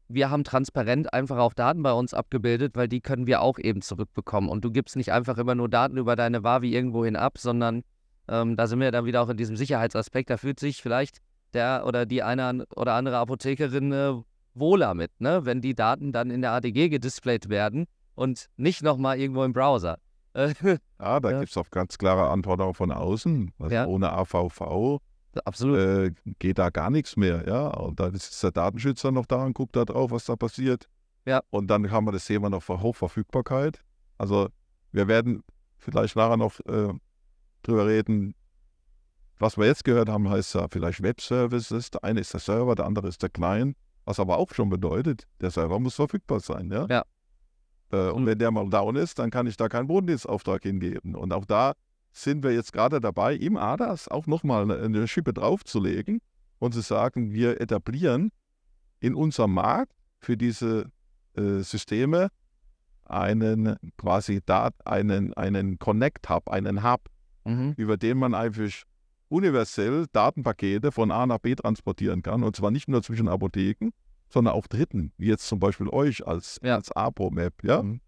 wir 0.08 0.30
haben 0.30 0.44
transparent 0.44 1.12
einfach 1.12 1.38
auch 1.38 1.54
Daten 1.54 1.82
bei 1.82 1.92
uns 1.92 2.14
abgebildet, 2.14 2.74
weil 2.74 2.88
die 2.88 3.00
können 3.00 3.26
wir 3.26 3.40
auch 3.42 3.58
eben 3.58 3.80
zurückbekommen. 3.80 4.50
Und 4.50 4.64
du 4.64 4.72
gibst 4.72 4.96
nicht 4.96 5.12
einfach 5.12 5.38
immer 5.38 5.54
nur 5.54 5.68
Daten 5.68 5.96
über 5.96 6.16
deine 6.16 6.42
Wavi 6.42 6.74
irgendwohin 6.74 7.16
ab, 7.16 7.38
sondern 7.38 7.82
ähm, 8.28 8.56
da 8.56 8.66
sind 8.66 8.80
wir 8.80 8.90
dann 8.90 9.04
wieder 9.04 9.22
auch 9.22 9.28
in 9.28 9.36
diesem 9.36 9.56
Sicherheitsaspekt. 9.56 10.30
Da 10.30 10.36
fühlt 10.36 10.58
sich 10.58 10.82
vielleicht 10.82 11.18
der 11.54 11.84
oder 11.86 12.06
die 12.06 12.22
eine 12.22 12.64
oder 12.74 12.94
andere 12.94 13.18
Apothekerin 13.18 13.92
äh, 13.92 14.14
wohler 14.54 14.94
mit, 14.94 15.12
ne? 15.20 15.44
wenn 15.44 15.60
die 15.60 15.74
Daten 15.74 16.12
dann 16.12 16.30
in 16.30 16.42
der 16.42 16.52
ADG 16.52 16.88
gedisplayt 16.88 17.48
werden 17.48 17.86
und 18.14 18.46
nicht 18.56 18.82
nochmal 18.82 19.18
irgendwo 19.18 19.44
im 19.44 19.52
Browser. 19.52 19.98
ja, 20.34 21.20
da 21.20 21.30
ja. 21.30 21.38
gibt 21.40 21.50
es 21.50 21.56
auch 21.56 21.70
ganz 21.70 21.98
klare 21.98 22.30
Anforderungen 22.30 22.74
von 22.74 22.92
außen. 22.92 23.52
Also 23.58 23.74
ja. 23.74 23.86
Ohne 23.86 24.12
AVV 24.12 25.00
Absolut. 25.44 25.78
Äh, 25.78 26.12
geht 26.38 26.58
da 26.58 26.70
gar 26.70 26.90
nichts 26.90 27.16
mehr. 27.16 27.46
Ja? 27.46 27.68
Und 27.68 28.00
dann 28.00 28.14
ist 28.14 28.42
der 28.42 28.50
Datenschützer 28.50 29.12
noch 29.12 29.26
da 29.26 29.44
und 29.44 29.54
guckt 29.54 29.76
da 29.76 29.84
drauf, 29.84 30.10
was 30.10 30.24
da 30.24 30.36
passiert. 30.36 30.86
Ja. 31.26 31.40
Und 31.50 31.68
dann 31.68 31.90
haben 31.90 32.06
wir 32.06 32.12
das 32.12 32.24
Thema 32.24 32.50
noch 32.50 32.66
Hochverfügbarkeit. 32.66 33.80
Also 34.18 34.48
wir 34.92 35.08
werden 35.08 35.42
vielleicht 35.78 36.16
nachher 36.16 36.36
noch 36.36 36.58
äh, 36.60 36.92
drüber 37.62 37.86
reden, 37.86 38.34
was 39.38 39.56
wir 39.56 39.66
jetzt 39.66 39.84
gehört 39.84 40.08
haben, 40.08 40.28
heißt 40.28 40.54
ja 40.54 40.66
vielleicht 40.70 41.02
Web-Services. 41.02 41.90
Der 41.92 42.04
eine 42.04 42.20
ist 42.20 42.32
der 42.34 42.40
Server, 42.40 42.74
der 42.74 42.84
andere 42.84 43.08
ist 43.08 43.22
der 43.22 43.30
Client. 43.30 43.76
Was 44.04 44.20
aber 44.20 44.38
auch 44.38 44.52
schon 44.52 44.68
bedeutet, 44.68 45.26
der 45.40 45.50
Server 45.50 45.78
muss 45.78 45.94
verfügbar 45.94 46.40
sein. 46.40 46.70
Ja. 46.70 46.86
ja. 46.90 47.04
Äh, 47.92 48.10
und 48.10 48.26
wenn 48.26 48.38
der 48.38 48.50
mal 48.50 48.68
down 48.68 48.96
ist, 48.96 49.18
dann 49.18 49.30
kann 49.30 49.46
ich 49.46 49.56
da 49.56 49.68
keinen 49.68 49.86
Bodendienstauftrag 49.86 50.62
hingeben. 50.62 51.14
Und 51.14 51.32
auch 51.32 51.44
da 51.44 51.74
sind 52.12 52.42
wir 52.42 52.52
jetzt 52.52 52.72
gerade 52.72 53.00
dabei, 53.00 53.34
im 53.34 53.56
ADAS 53.56 54.08
auch 54.08 54.26
nochmal 54.26 54.70
eine, 54.70 55.06
Schippe 55.06 55.32
draufzulegen 55.32 56.20
und 56.58 56.74
zu 56.74 56.80
sagen, 56.80 57.32
wir 57.32 57.60
etablieren 57.60 58.30
in 59.00 59.14
unserem 59.14 59.54
Markt 59.54 59.92
für 60.18 60.36
diese 60.36 60.90
äh, 61.34 61.60
Systeme 61.60 62.28
einen 63.04 63.76
quasi 63.96 64.40
da, 64.44 64.70
einen, 64.84 65.34
einen 65.34 65.78
Connect 65.78 66.28
Hub, 66.28 66.48
einen 66.48 66.82
Hub, 66.82 67.00
mhm. 67.44 67.74
über 67.76 67.96
den 67.96 68.18
man 68.18 68.34
einfach 68.34 68.84
universell 69.28 70.06
Datenpakete 70.12 70.92
von 70.92 71.10
A 71.10 71.26
nach 71.26 71.38
B 71.38 71.54
transportieren 71.54 72.22
kann. 72.22 72.42
Und 72.42 72.56
zwar 72.56 72.70
nicht 72.70 72.88
nur 72.88 73.02
zwischen 73.02 73.28
Apotheken, 73.28 73.90
sondern 74.28 74.54
auch 74.54 74.66
Dritten, 74.66 75.12
wie 75.16 75.28
jetzt 75.28 75.46
zum 75.46 75.58
Beispiel 75.58 75.88
euch 75.88 76.26
als, 76.26 76.60
ja. 76.62 76.76
als 76.76 76.92
APO-Map. 76.92 77.64
Ja? 77.64 77.82
Mhm. 77.82 78.00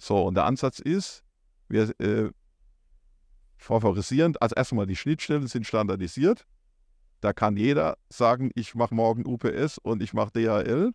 So, 0.00 0.26
und 0.26 0.34
der 0.34 0.44
Ansatz 0.44 0.78
ist, 0.78 1.24
wir 1.68 1.92
äh, 2.00 2.30
favorisieren, 3.58 4.34
also 4.40 4.54
erstmal 4.54 4.86
die 4.86 4.96
Schnittstellen 4.96 5.46
sind 5.46 5.66
standardisiert. 5.66 6.46
Da 7.20 7.32
kann 7.32 7.56
jeder 7.56 7.98
sagen, 8.08 8.50
ich 8.54 8.74
mache 8.74 8.94
morgen 8.94 9.26
UPS 9.26 9.78
und 9.78 10.02
ich 10.02 10.14
mache 10.14 10.30
DHL. 10.32 10.92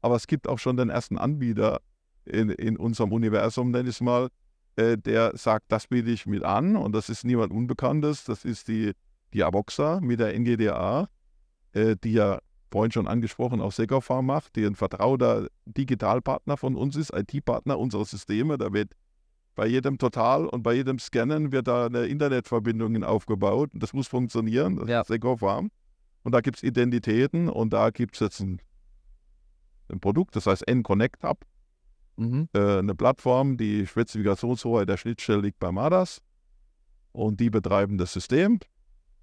Aber 0.00 0.16
es 0.16 0.26
gibt 0.26 0.48
auch 0.48 0.58
schon 0.58 0.76
den 0.76 0.90
ersten 0.90 1.16
Anbieter 1.16 1.80
in, 2.24 2.50
in 2.50 2.76
unserem 2.76 3.12
Universum, 3.12 3.70
nenne 3.70 3.88
ich 3.88 3.96
es 3.96 4.00
mal, 4.00 4.28
äh, 4.76 4.98
der 4.98 5.36
sagt, 5.36 5.70
das 5.70 5.86
biete 5.86 6.10
ich 6.10 6.26
mit 6.26 6.42
an. 6.42 6.76
Und 6.76 6.92
das 6.92 7.08
ist 7.08 7.24
niemand 7.24 7.52
Unbekanntes. 7.52 8.24
Das 8.24 8.44
ist 8.44 8.66
die, 8.66 8.92
die 9.32 9.44
Avoxa 9.44 10.00
mit 10.00 10.18
der 10.18 10.36
NGDA, 10.38 11.08
äh, 11.72 11.96
die 12.02 12.12
ja 12.14 12.40
vorhin 12.72 12.90
schon 12.90 13.06
angesprochen 13.06 13.60
auch 13.60 13.70
Segofarm 13.70 14.26
macht, 14.26 14.56
die 14.56 14.64
ein 14.64 14.74
vertrauter 14.74 15.46
Digitalpartner 15.66 16.56
von 16.56 16.74
uns 16.74 16.96
ist, 16.96 17.12
IT-Partner 17.12 17.78
unserer 17.78 18.06
Systeme. 18.06 18.58
Da 18.58 18.72
wird 18.72 18.94
bei 19.54 19.66
jedem 19.66 19.98
Total 19.98 20.46
und 20.46 20.62
bei 20.62 20.74
jedem 20.74 20.98
Scannen 20.98 21.52
wird 21.52 21.68
da 21.68 21.86
eine 21.86 22.06
Internetverbindung 22.06 23.02
aufgebaut. 23.04 23.70
Das 23.74 23.92
muss 23.92 24.08
funktionieren. 24.08 24.76
Das 24.76 24.88
ja. 24.88 25.00
ist 25.02 25.08
Segofarm. 25.08 25.70
Und 26.22 26.32
da 26.32 26.40
gibt 26.40 26.58
es 26.58 26.62
Identitäten 26.62 27.48
und 27.48 27.72
da 27.72 27.90
gibt 27.90 28.14
es 28.14 28.20
jetzt 28.20 28.40
ein, 28.40 28.60
ein, 29.88 30.00
Produkt, 30.00 30.36
das 30.36 30.46
heißt 30.46 30.66
N-Connect 30.68 31.22
Hub. 31.22 31.44
Mhm. 32.16 32.48
Äh, 32.54 32.78
eine 32.78 32.94
Plattform, 32.94 33.56
die 33.56 33.86
Spezifikationshoheit 33.86 34.88
der 34.88 34.96
Schnittstelle 34.96 35.40
liegt 35.40 35.58
bei 35.58 35.72
MADAS. 35.72 36.20
Und 37.12 37.40
die 37.40 37.50
betreiben 37.50 37.98
das 37.98 38.12
System. 38.12 38.58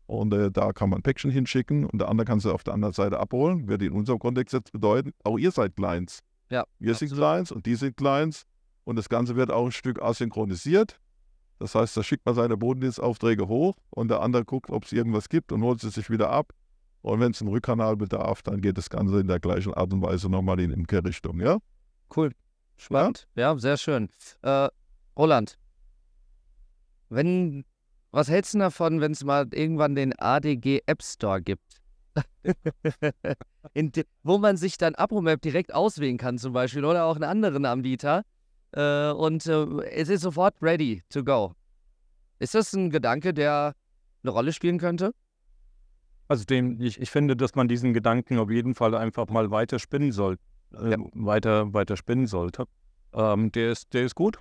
Und 0.06 0.34
äh, 0.34 0.52
da 0.52 0.74
kann 0.74 0.90
man 0.90 1.02
Päckchen 1.02 1.32
hinschicken 1.32 1.86
und 1.86 2.00
der 2.00 2.10
andere 2.10 2.26
kann 2.26 2.40
sie 2.40 2.52
auf 2.52 2.64
der 2.64 2.74
anderen 2.74 2.94
Seite 2.94 3.20
abholen. 3.20 3.68
Wird 3.68 3.84
in 3.84 3.94
unserem 3.94 4.20
Kontext 4.20 4.54
jetzt 4.54 4.72
bedeuten, 4.72 5.12
auch 5.24 5.38
ihr 5.38 5.52
seid 5.52 5.76
Clients. 5.76 6.20
Ja, 6.50 6.66
wir 6.80 6.92
absolut. 6.92 7.10
sind 7.10 7.18
Clients 7.18 7.52
und 7.52 7.66
die 7.66 7.76
sind 7.76 7.96
Clients. 7.96 8.46
Und 8.90 8.96
das 8.96 9.08
Ganze 9.08 9.36
wird 9.36 9.52
auch 9.52 9.68
ein 9.68 9.72
Stück 9.72 10.02
asynchronisiert. 10.02 11.00
Das 11.60 11.76
heißt, 11.76 11.96
da 11.96 12.02
schickt 12.02 12.26
man 12.26 12.34
seine 12.34 12.58
Bodendienstaufträge 12.58 13.48
hoch 13.48 13.76
und 13.92 14.08
der 14.08 14.22
andere 14.22 14.46
guckt, 14.46 14.72
ob 14.72 14.86
es 14.86 14.92
irgendwas 14.92 15.30
gibt 15.30 15.52
und 15.52 15.62
holt 15.62 15.80
sie 15.80 15.92
sich 15.92 16.10
wieder 16.10 16.32
ab. 16.32 16.54
Und 17.04 17.20
wenn 17.20 17.30
es 17.30 17.40
einen 17.40 17.52
Rückkanal 17.52 17.98
bedarf, 17.98 18.42
dann 18.42 18.62
geht 18.62 18.80
das 18.80 18.90
Ganze 18.90 19.20
in 19.20 19.28
der 19.28 19.40
gleichen 19.40 19.76
Art 19.76 19.94
und 19.94 20.02
Weise 20.02 20.28
nochmal 20.28 20.60
in 20.60 20.72
Imkerrichtung, 20.72 21.40
ja? 21.40 21.60
Cool. 22.16 22.32
Spannend. 22.78 23.28
Ja, 23.36 23.54
ja 23.54 23.60
sehr 23.60 23.78
schön. 23.78 24.10
Äh, 24.42 24.70
Roland, 25.16 25.60
wenn, 27.10 27.66
was 28.10 28.28
hältst 28.28 28.56
du 28.56 28.58
davon, 28.58 29.02
wenn 29.02 29.12
es 29.12 29.24
mal 29.24 29.48
irgendwann 29.54 29.94
den 29.94 30.18
ADG 30.18 30.82
App 30.88 31.04
Store 31.04 31.44
gibt? 31.44 31.80
de, 33.76 34.06
wo 34.24 34.40
man 34.40 34.58
sich 34.58 34.80
dann 34.80 34.96
AproMap 34.96 35.40
direkt 35.44 35.76
auswählen 35.76 36.18
kann 36.18 36.40
zum 36.40 36.54
Beispiel 36.54 36.84
oder 36.84 37.06
auch 37.06 37.18
einen 37.18 37.26
anderen 37.30 37.66
Anbieter 37.66 38.24
äh, 38.74 39.12
und 39.12 39.46
äh, 39.46 39.66
es 39.92 40.10
ist 40.10 40.22
sofort 40.22 40.56
ready 40.62 41.02
to 41.10 41.24
go. 41.24 41.54
Ist 42.40 42.56
das 42.56 42.74
ein 42.74 42.90
Gedanke, 42.90 43.34
der 43.34 43.74
eine 44.24 44.32
Rolle 44.32 44.54
spielen 44.54 44.78
könnte? 44.78 45.12
Also 46.28 46.46
dem, 46.46 46.80
ich, 46.80 47.02
ich 47.02 47.10
finde, 47.10 47.36
dass 47.36 47.56
man 47.56 47.68
diesen 47.68 47.94
Gedanken 47.94 48.38
auf 48.38 48.52
jeden 48.52 48.76
Fall 48.76 48.94
einfach 48.96 49.28
mal 49.28 49.50
weiter 49.50 49.80
spinnen 49.80 50.12
soll, 50.12 50.38
äh, 50.74 50.92
ja. 50.92 50.98
weiter, 51.14 51.74
weiter 51.74 51.98
spinnen 51.98 52.28
sollte. 52.28 52.66
Ähm, 53.14 53.52
der, 53.52 53.72
ist, 53.72 53.94
der 53.94 54.06
ist 54.06 54.16
gut. 54.16 54.38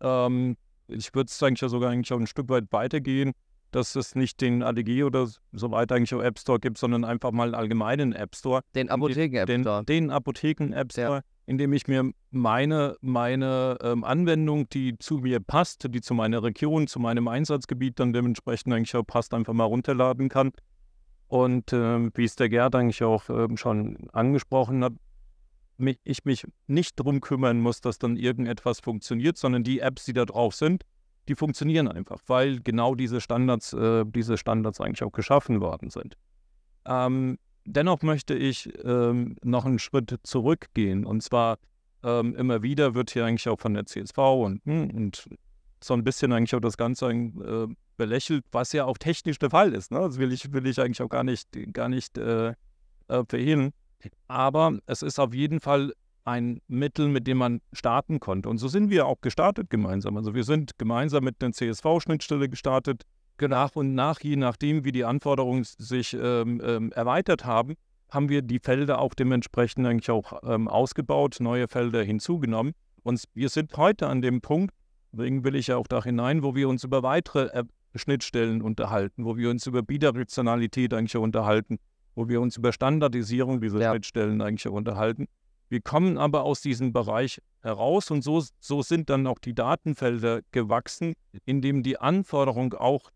Ähm, 0.00 0.56
ich 0.88 1.14
würde 1.14 1.28
es 1.28 1.40
eigentlich 1.42 1.60
ja 1.60 1.68
sogar 1.68 1.90
eigentlich 1.90 2.12
auch 2.12 2.18
ein 2.18 2.26
Stück 2.26 2.48
weit 2.48 2.64
weitergehen, 2.72 3.32
dass 3.70 3.94
es 3.94 4.16
nicht 4.16 4.40
den 4.40 4.64
ADG 4.64 5.04
oder 5.04 5.28
so 5.52 5.70
weiter 5.70 5.94
eigentlich 5.94 6.12
auch 6.12 6.22
App 6.22 6.40
Store 6.40 6.58
gibt, 6.58 6.78
sondern 6.78 7.04
einfach 7.04 7.30
mal 7.30 7.44
einen 7.44 7.54
allgemeinen 7.54 8.12
App 8.12 8.34
Store. 8.34 8.62
Den 8.74 8.90
Apotheken-App 8.90 9.48
Store. 9.48 9.84
Den, 9.84 10.08
den 10.08 10.10
Apotheken-App 10.10 10.90
Store. 10.92 11.16
Ja 11.18 11.22
indem 11.50 11.72
ich 11.72 11.88
mir 11.88 12.12
meine, 12.30 12.96
meine 13.00 13.76
ähm, 13.82 14.04
Anwendung, 14.04 14.68
die 14.68 14.96
zu 15.00 15.18
mir 15.18 15.40
passt, 15.40 15.84
die 15.92 16.00
zu 16.00 16.14
meiner 16.14 16.44
Region, 16.44 16.86
zu 16.86 17.00
meinem 17.00 17.26
Einsatzgebiet 17.26 17.98
dann 17.98 18.12
dementsprechend 18.12 18.72
eigentlich 18.72 18.94
auch 18.94 19.02
passt, 19.02 19.34
einfach 19.34 19.52
mal 19.52 19.64
runterladen 19.64 20.28
kann. 20.28 20.52
Und 21.26 21.72
äh, 21.72 22.08
wie 22.14 22.22
es 22.22 22.36
der 22.36 22.50
Gerd 22.50 22.76
eigentlich 22.76 23.02
auch 23.02 23.28
äh, 23.28 23.48
schon 23.56 24.08
angesprochen 24.12 24.84
hat, 24.84 24.92
mich, 25.76 25.98
ich 26.04 26.24
mich 26.24 26.46
nicht 26.68 27.00
darum 27.00 27.20
kümmern 27.20 27.60
muss, 27.60 27.80
dass 27.80 27.98
dann 27.98 28.16
irgendetwas 28.16 28.78
funktioniert, 28.78 29.36
sondern 29.36 29.64
die 29.64 29.80
Apps, 29.80 30.04
die 30.04 30.12
da 30.12 30.26
drauf 30.26 30.54
sind, 30.54 30.84
die 31.26 31.34
funktionieren 31.34 31.88
einfach, 31.88 32.20
weil 32.28 32.60
genau 32.60 32.94
diese 32.94 33.20
Standards, 33.20 33.72
äh, 33.72 34.04
diese 34.06 34.36
Standards 34.36 34.80
eigentlich 34.80 35.02
auch 35.02 35.10
geschaffen 35.10 35.60
worden 35.60 35.90
sind. 35.90 36.16
Ähm, 36.86 37.38
dennoch 37.64 38.02
möchte 38.02 38.34
ich 38.34 38.70
ähm, 38.84 39.36
noch 39.42 39.64
einen 39.64 39.78
Schritt 39.78 40.18
zurückgehen. 40.22 41.04
Und 41.04 41.22
zwar 41.22 41.58
ähm, 42.02 42.34
immer 42.36 42.62
wieder 42.62 42.94
wird 42.94 43.10
hier 43.10 43.24
eigentlich 43.24 43.48
auch 43.48 43.60
von 43.60 43.74
der 43.74 43.86
CSV 43.86 44.18
und, 44.18 44.64
hm, 44.64 44.90
und 44.90 45.28
so 45.82 45.94
ein 45.94 46.04
bisschen 46.04 46.32
eigentlich 46.32 46.54
auch 46.54 46.60
das 46.60 46.76
Ganze 46.76 47.10
äh, 47.10 47.66
belächelt, 47.96 48.44
was 48.52 48.72
ja 48.72 48.84
auch 48.84 48.98
technisch 48.98 49.38
der 49.38 49.50
Fall 49.50 49.74
ist. 49.74 49.90
Ne? 49.90 49.98
Das 49.98 50.18
will 50.18 50.32
ich, 50.32 50.52
will 50.52 50.66
ich 50.66 50.80
eigentlich 50.80 51.02
auch 51.02 51.08
gar 51.08 51.24
nicht, 51.24 51.48
gar 51.72 51.88
nicht 51.88 52.18
äh, 52.18 52.54
äh, 53.08 53.24
verhehlen. 53.28 53.72
Aber 54.28 54.78
es 54.86 55.02
ist 55.02 55.18
auf 55.18 55.34
jeden 55.34 55.60
Fall 55.60 55.92
ein 56.24 56.60
Mittel, 56.68 57.08
mit 57.08 57.26
dem 57.26 57.38
man 57.38 57.60
starten 57.72 58.20
konnte. 58.20 58.48
Und 58.48 58.58
so 58.58 58.68
sind 58.68 58.90
wir 58.90 59.06
auch 59.06 59.20
gestartet 59.20 59.70
gemeinsam. 59.70 60.16
Also 60.16 60.34
wir 60.34 60.44
sind 60.44 60.78
gemeinsam 60.78 61.24
mit 61.24 61.40
der 61.42 61.52
CSV-Schnittstelle 61.52 62.48
gestartet, 62.48 63.04
nach 63.48 63.76
und 63.76 63.94
nach, 63.94 64.20
je 64.20 64.36
nachdem, 64.36 64.84
wie 64.84 64.92
die 64.92 65.04
Anforderungen 65.04 65.64
sich 65.64 66.14
ähm, 66.14 66.60
ähm, 66.64 66.92
erweitert 66.92 67.44
haben, 67.44 67.74
haben 68.10 68.28
wir 68.28 68.42
die 68.42 68.58
Felder 68.58 69.00
auch 69.00 69.14
dementsprechend 69.14 69.86
eigentlich 69.86 70.10
auch 70.10 70.42
ähm, 70.42 70.68
ausgebaut, 70.68 71.36
neue 71.40 71.68
Felder 71.68 72.02
hinzugenommen. 72.02 72.72
Und 73.02 73.22
wir 73.34 73.48
sind 73.48 73.76
heute 73.76 74.08
an 74.08 74.20
dem 74.20 74.40
Punkt, 74.40 74.74
deswegen 75.12 75.44
will 75.44 75.54
ich 75.54 75.68
ja 75.68 75.76
auch 75.76 75.86
da 75.86 76.02
hinein, 76.02 76.42
wo 76.42 76.54
wir 76.54 76.68
uns 76.68 76.84
über 76.84 77.02
weitere 77.02 77.46
äh, 77.46 77.64
Schnittstellen 77.94 78.62
unterhalten, 78.62 79.24
wo 79.24 79.36
wir 79.36 79.50
uns 79.50 79.66
über 79.66 79.82
Bidirektionalität 79.82 80.94
eigentlich 80.94 81.16
unterhalten, 81.16 81.78
wo 82.14 82.28
wir 82.28 82.40
uns 82.40 82.56
über 82.56 82.72
Standardisierung 82.72 83.60
dieser 83.60 83.80
ja. 83.80 83.90
Schnittstellen 83.90 84.40
eigentlich 84.40 84.68
unterhalten. 84.68 85.26
Wir 85.68 85.80
kommen 85.80 86.18
aber 86.18 86.42
aus 86.42 86.60
diesem 86.60 86.92
Bereich 86.92 87.40
heraus 87.62 88.10
und 88.10 88.22
so, 88.22 88.42
so 88.58 88.82
sind 88.82 89.08
dann 89.08 89.26
auch 89.26 89.38
die 89.38 89.54
Datenfelder 89.54 90.40
gewachsen, 90.50 91.14
indem 91.44 91.82
die 91.82 91.98
Anforderung 91.98 92.74
auch, 92.74 93.10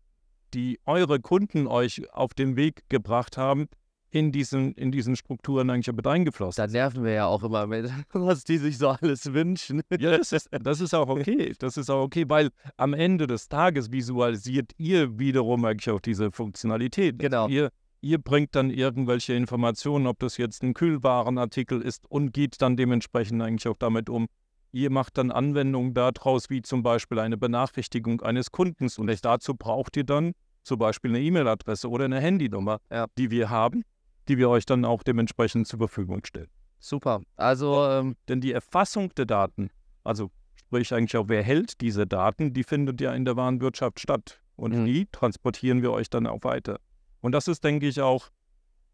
die 0.55 0.79
eure 0.85 1.19
Kunden 1.19 1.67
euch 1.67 2.09
auf 2.11 2.33
den 2.33 2.55
Weg 2.55 2.83
gebracht 2.89 3.37
haben, 3.37 3.67
in 4.09 4.31
diesen, 4.31 4.73
in 4.75 4.91
diesen 4.91 5.17
Strukturen 5.17 5.69
eigentlich 5.69 5.93
mit 5.93 6.07
eingeflossen. 6.07 6.65
Da 6.65 6.71
nerven 6.71 7.03
wir 7.03 7.11
ja 7.11 7.25
auch 7.25 7.43
immer 7.43 7.67
mit, 7.67 7.91
was 8.13 8.45
die 8.45 8.57
sich 8.57 8.77
so 8.77 8.89
alles 8.89 9.33
wünschen. 9.33 9.81
Ja, 9.99 10.17
das 10.17 10.31
ist, 10.31 10.49
das 10.51 10.79
ist 10.79 10.93
auch 10.93 11.09
okay. 11.09 11.53
Das 11.59 11.75
ist 11.77 11.89
auch 11.89 12.03
okay, 12.03 12.23
weil 12.27 12.49
am 12.77 12.93
Ende 12.93 13.27
des 13.27 13.49
Tages 13.49 13.91
visualisiert 13.91 14.71
ihr 14.77 15.19
wiederum 15.19 15.65
eigentlich 15.65 15.89
auch 15.89 15.99
diese 15.99 16.31
Funktionalität. 16.31 17.19
Genau. 17.19 17.47
Ihr 17.47 17.69
Ihr 18.01 18.19
bringt 18.19 18.53
dann 18.53 18.69
irgendwelche 18.69 19.33
Informationen, 19.33 20.05
ob 20.05 20.19
das 20.19 20.37
jetzt 20.37 20.61
ein 20.61 20.75
Kühlwarenartikel 20.75 21.81
ist 21.81 22.05
und 22.07 22.33
geht 22.33 22.61
dann 22.61 22.77
dementsprechend 22.77 23.41
eigentlich 23.41 23.67
auch 23.67 23.77
damit 23.79 24.11
um. 24.11 24.27
Ihr 24.71 24.91
macht 24.91 25.17
dann 25.17 25.31
Anwendungen 25.31 25.95
daraus, 25.95 26.51
wie 26.51 26.61
zum 26.61 26.83
Beispiel 26.83 27.17
eine 27.17 27.35
Benachrichtigung 27.35 28.21
eines 28.21 28.51
Kundens. 28.51 28.99
Und 28.99 29.09
dazu 29.25 29.55
braucht 29.55 29.97
ihr 29.97 30.03
dann 30.03 30.33
zum 30.65 30.79
Beispiel 30.79 31.11
eine 31.11 31.21
E-Mail-Adresse 31.21 31.89
oder 31.89 32.05
eine 32.05 32.19
Handynummer, 32.19 32.79
ja. 32.91 33.05
die 33.17 33.31
wir 33.31 33.49
haben, 33.49 33.83
die 34.27 34.37
wir 34.37 34.49
euch 34.49 34.65
dann 34.65 34.83
auch 34.83 35.03
dementsprechend 35.03 35.67
zur 35.67 35.79
Verfügung 35.79 36.25
stellen. 36.25 36.49
Super. 36.79 37.21
Also, 37.35 37.85
ähm, 37.87 38.15
denn 38.27 38.41
die 38.41 38.51
Erfassung 38.51 39.13
der 39.15 39.25
Daten, 39.25 39.69
also 40.03 40.31
sprich 40.55 40.93
eigentlich 40.93 41.15
auch, 41.17 41.29
wer 41.29 41.43
hält 41.43 41.81
diese 41.81 42.05
Daten, 42.05 42.53
die 42.53 42.63
findet 42.63 42.99
ja 42.99 43.13
in 43.13 43.25
der 43.25 43.35
Warenwirtschaft 43.35 43.99
statt. 43.99 44.41
Und 44.55 44.73
mhm. 44.73 44.85
die 44.85 45.05
transportieren 45.11 45.81
wir 45.81 45.91
euch 45.91 46.09
dann 46.09 46.27
auch 46.27 46.43
weiter. 46.43 46.79
Und 47.21 47.33
das 47.33 47.47
ist, 47.47 47.63
denke 47.63 47.87
ich, 47.87 48.01
auch, 48.01 48.29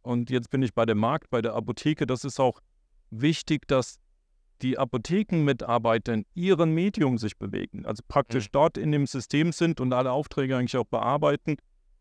und 0.02 0.30
jetzt 0.30 0.50
bin 0.50 0.64
ich 0.64 0.74
bei 0.74 0.86
dem 0.86 0.98
Markt, 0.98 1.30
bei 1.30 1.42
der 1.42 1.54
Apotheke, 1.54 2.08
das 2.08 2.26
ist 2.26 2.40
auch 2.40 2.60
wichtig, 3.12 3.68
dass 3.68 4.00
die 4.62 4.78
Apothekenmitarbeiter 4.78 6.14
in 6.14 6.26
ihrem 6.34 6.74
Medium 6.74 7.18
sich 7.18 7.38
bewegen. 7.38 7.86
Also 7.86 8.04
praktisch 8.08 8.46
mhm. 8.46 8.52
dort 8.54 8.78
in 8.78 8.92
dem 8.92 9.08
System 9.08 9.52
sind 9.52 9.80
und 9.80 9.94
alle 9.94 10.12
Aufträge 10.12 10.58
eigentlich 10.58 10.78
auch 10.78 10.86
bearbeiten, 10.86 11.58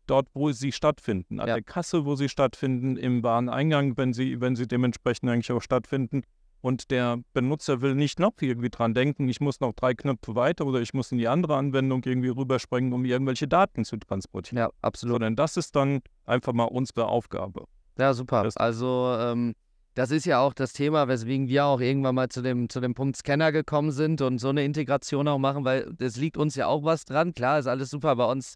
dort, 0.07 0.27
wo 0.33 0.51
sie 0.51 0.71
stattfinden. 0.71 1.39
An 1.39 1.47
ja. 1.47 1.55
der 1.55 1.63
Kasse, 1.63 2.05
wo 2.05 2.15
sie 2.15 2.29
stattfinden, 2.29 2.97
im 2.97 3.23
Wareneingang, 3.23 3.97
wenn 3.97 4.13
sie, 4.13 4.41
wenn 4.41 4.55
sie 4.55 4.67
dementsprechend 4.67 5.29
eigentlich 5.29 5.51
auch 5.51 5.61
stattfinden. 5.61 6.23
Und 6.61 6.91
der 6.91 7.19
Benutzer 7.33 7.81
will 7.81 7.95
nicht 7.95 8.19
noch 8.19 8.33
irgendwie 8.39 8.69
dran 8.69 8.93
denken, 8.93 9.27
ich 9.27 9.41
muss 9.41 9.61
noch 9.61 9.73
drei 9.73 9.95
Knöpfe 9.95 10.35
weiter 10.35 10.67
oder 10.67 10.79
ich 10.79 10.93
muss 10.93 11.11
in 11.11 11.17
die 11.17 11.27
andere 11.27 11.55
Anwendung 11.55 12.03
irgendwie 12.05 12.29
rüberspringen, 12.29 12.93
um 12.93 13.03
irgendwelche 13.03 13.47
Daten 13.47 13.83
zu 13.83 13.97
transportieren. 13.97 14.59
Ja, 14.59 14.69
absolut. 14.81 15.15
Sondern 15.15 15.35
das 15.35 15.57
ist 15.57 15.75
dann 15.75 16.01
einfach 16.25 16.53
mal 16.53 16.65
unsere 16.65 17.07
Aufgabe. 17.07 17.65
Ja, 17.97 18.13
super. 18.13 18.43
Das 18.43 18.57
also 18.57 19.15
ähm, 19.19 19.55
das 19.93 20.11
ist 20.11 20.25
ja 20.25 20.39
auch 20.39 20.53
das 20.53 20.73
Thema, 20.73 21.07
weswegen 21.07 21.47
wir 21.47 21.65
auch 21.65 21.79
irgendwann 21.79 22.15
mal 22.15 22.29
zu 22.29 22.41
dem, 22.41 22.69
zu 22.69 22.79
dem 22.79 22.93
Punkt 22.93 23.17
Scanner 23.17 23.51
gekommen 23.51 23.91
sind 23.91 24.21
und 24.21 24.39
so 24.39 24.49
eine 24.49 24.63
Integration 24.63 25.27
auch 25.27 25.37
machen, 25.37 25.65
weil 25.65 25.93
es 25.99 26.15
liegt 26.15 26.37
uns 26.37 26.55
ja 26.55 26.67
auch 26.67 26.83
was 26.83 27.05
dran. 27.05 27.33
Klar, 27.33 27.59
ist 27.59 27.67
alles 27.67 27.89
super 27.89 28.15
bei 28.15 28.25
uns. 28.25 28.55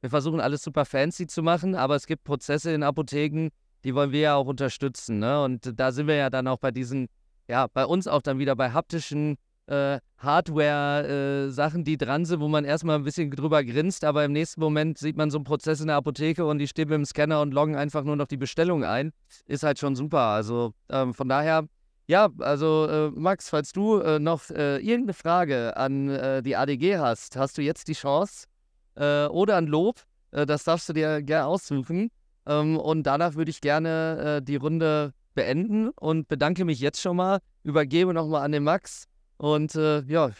Wir 0.00 0.10
versuchen 0.10 0.40
alles 0.40 0.62
super 0.62 0.84
fancy 0.84 1.26
zu 1.26 1.42
machen, 1.42 1.74
aber 1.74 1.94
es 1.94 2.06
gibt 2.06 2.24
Prozesse 2.24 2.72
in 2.72 2.82
Apotheken, 2.82 3.50
die 3.84 3.94
wollen 3.94 4.12
wir 4.12 4.20
ja 4.20 4.34
auch 4.34 4.46
unterstützen. 4.46 5.18
Ne? 5.18 5.44
Und 5.44 5.78
da 5.78 5.92
sind 5.92 6.06
wir 6.06 6.16
ja 6.16 6.30
dann 6.30 6.48
auch 6.48 6.58
bei 6.58 6.70
diesen 6.70 7.08
ja, 7.48 7.66
bei 7.66 7.84
uns 7.84 8.06
auch 8.08 8.22
dann 8.22 8.38
wieder 8.38 8.56
bei 8.56 8.70
haptischen 8.70 9.36
äh, 9.66 10.00
Hardware-Sachen, 10.18 11.80
äh, 11.80 11.84
die 11.84 11.96
dran 11.96 12.24
sind, 12.24 12.40
wo 12.40 12.48
man 12.48 12.64
erstmal 12.64 12.96
ein 12.96 13.04
bisschen 13.04 13.30
drüber 13.30 13.64
grinst, 13.64 14.04
aber 14.04 14.24
im 14.24 14.32
nächsten 14.32 14.60
Moment 14.60 14.98
sieht 14.98 15.16
man 15.16 15.30
so 15.30 15.38
einen 15.38 15.44
Prozess 15.44 15.80
in 15.80 15.88
der 15.88 15.96
Apotheke 15.96 16.44
und 16.44 16.58
die 16.58 16.68
stehen 16.68 16.88
dem 16.88 17.04
Scanner 17.04 17.40
und 17.40 17.52
loggen 17.52 17.76
einfach 17.76 18.04
nur 18.04 18.16
noch 18.16 18.26
die 18.26 18.36
Bestellung 18.36 18.84
ein. 18.84 19.12
Ist 19.46 19.62
halt 19.62 19.78
schon 19.78 19.96
super. 19.96 20.20
Also 20.20 20.72
ähm, 20.90 21.14
von 21.14 21.28
daher, 21.28 21.66
ja, 22.06 22.28
also 22.38 22.86
äh, 22.88 23.10
Max, 23.10 23.48
falls 23.48 23.72
du 23.72 23.98
äh, 23.98 24.18
noch 24.18 24.50
äh, 24.50 24.78
irgendeine 24.78 25.14
Frage 25.14 25.76
an 25.76 26.08
äh, 26.08 26.42
die 26.42 26.56
ADG 26.56 26.98
hast, 26.98 27.36
hast 27.36 27.58
du 27.58 27.62
jetzt 27.62 27.88
die 27.88 27.94
Chance 27.94 28.46
oder 28.94 29.56
ein 29.56 29.68
Lob, 29.68 30.02
das 30.32 30.64
darfst 30.64 30.86
du 30.86 30.92
dir 30.92 31.22
gerne 31.22 31.46
aussuchen. 31.46 32.10
Ähm, 32.44 32.76
und 32.76 33.04
danach 33.04 33.36
würde 33.36 33.50
ich 33.50 33.62
gerne 33.62 34.42
die 34.42 34.56
Runde 34.56 35.14
beenden 35.34 35.88
und 35.88 36.28
bedanke 36.28 36.66
mich 36.66 36.78
jetzt 36.78 37.00
schon 37.00 37.16
mal, 37.16 37.38
übergebe 37.64 38.12
nochmal 38.12 38.42
an 38.42 38.52
den 38.52 38.64
Max 38.64 39.08
und 39.42 39.74
äh, 39.74 40.02
ja. 40.02 40.30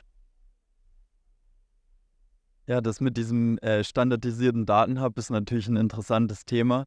Ja, 2.68 2.80
das 2.80 3.00
mit 3.00 3.16
diesem 3.16 3.58
äh, 3.58 3.82
standardisierten 3.82 4.64
Datenhub 4.64 5.18
ist 5.18 5.30
natürlich 5.30 5.66
ein 5.66 5.76
interessantes 5.76 6.44
Thema. 6.44 6.86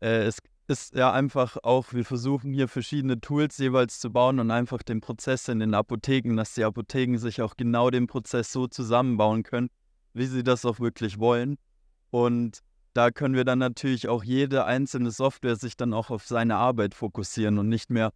Äh, 0.00 0.22
es 0.22 0.38
ist 0.68 0.94
ja 0.94 1.12
einfach 1.12 1.58
auch, 1.62 1.92
wir 1.92 2.06
versuchen 2.06 2.54
hier 2.54 2.66
verschiedene 2.66 3.20
Tools 3.20 3.58
jeweils 3.58 3.98
zu 4.00 4.10
bauen 4.10 4.40
und 4.40 4.50
einfach 4.50 4.82
den 4.82 5.02
Prozess 5.02 5.48
in 5.48 5.58
den 5.58 5.74
Apotheken, 5.74 6.34
dass 6.34 6.54
die 6.54 6.64
Apotheken 6.64 7.18
sich 7.18 7.42
auch 7.42 7.54
genau 7.58 7.90
den 7.90 8.06
Prozess 8.06 8.50
so 8.52 8.66
zusammenbauen 8.66 9.42
können, 9.42 9.68
wie 10.14 10.24
sie 10.24 10.42
das 10.42 10.64
auch 10.64 10.80
wirklich 10.80 11.18
wollen. 11.18 11.58
Und 12.08 12.60
da 12.94 13.10
können 13.10 13.34
wir 13.34 13.44
dann 13.44 13.58
natürlich 13.58 14.08
auch 14.08 14.24
jede 14.24 14.64
einzelne 14.64 15.10
Software 15.10 15.56
sich 15.56 15.76
dann 15.76 15.92
auch 15.92 16.08
auf 16.08 16.26
seine 16.26 16.56
Arbeit 16.56 16.94
fokussieren 16.94 17.58
und 17.58 17.68
nicht 17.68 17.90
mehr 17.90 18.12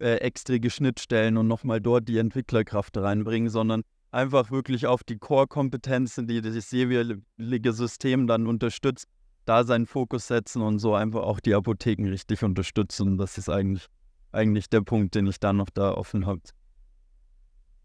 äh, 0.00 0.16
extra 0.16 0.56
Schnittstellen 0.68 1.36
und 1.36 1.48
nochmal 1.48 1.80
dort 1.80 2.08
die 2.08 2.18
Entwicklerkraft 2.18 2.96
reinbringen, 2.96 3.48
sondern 3.48 3.82
einfach 4.10 4.50
wirklich 4.50 4.86
auf 4.86 5.04
die 5.04 5.18
Core-Kompetenzen, 5.18 6.26
die 6.26 6.40
das 6.40 6.70
jeweilige 6.70 7.72
System 7.72 8.26
dann 8.26 8.46
unterstützt, 8.46 9.06
da 9.44 9.64
seinen 9.64 9.86
Fokus 9.86 10.26
setzen 10.26 10.62
und 10.62 10.78
so 10.78 10.94
einfach 10.94 11.22
auch 11.22 11.40
die 11.40 11.54
Apotheken 11.54 12.08
richtig 12.08 12.42
unterstützen. 12.42 13.18
Das 13.18 13.38
ist 13.38 13.48
eigentlich, 13.48 13.86
eigentlich 14.32 14.68
der 14.68 14.80
Punkt, 14.80 15.14
den 15.14 15.26
ich 15.26 15.38
da 15.38 15.52
noch 15.52 15.70
da 15.70 15.92
offen 15.92 16.26
habe. 16.26 16.40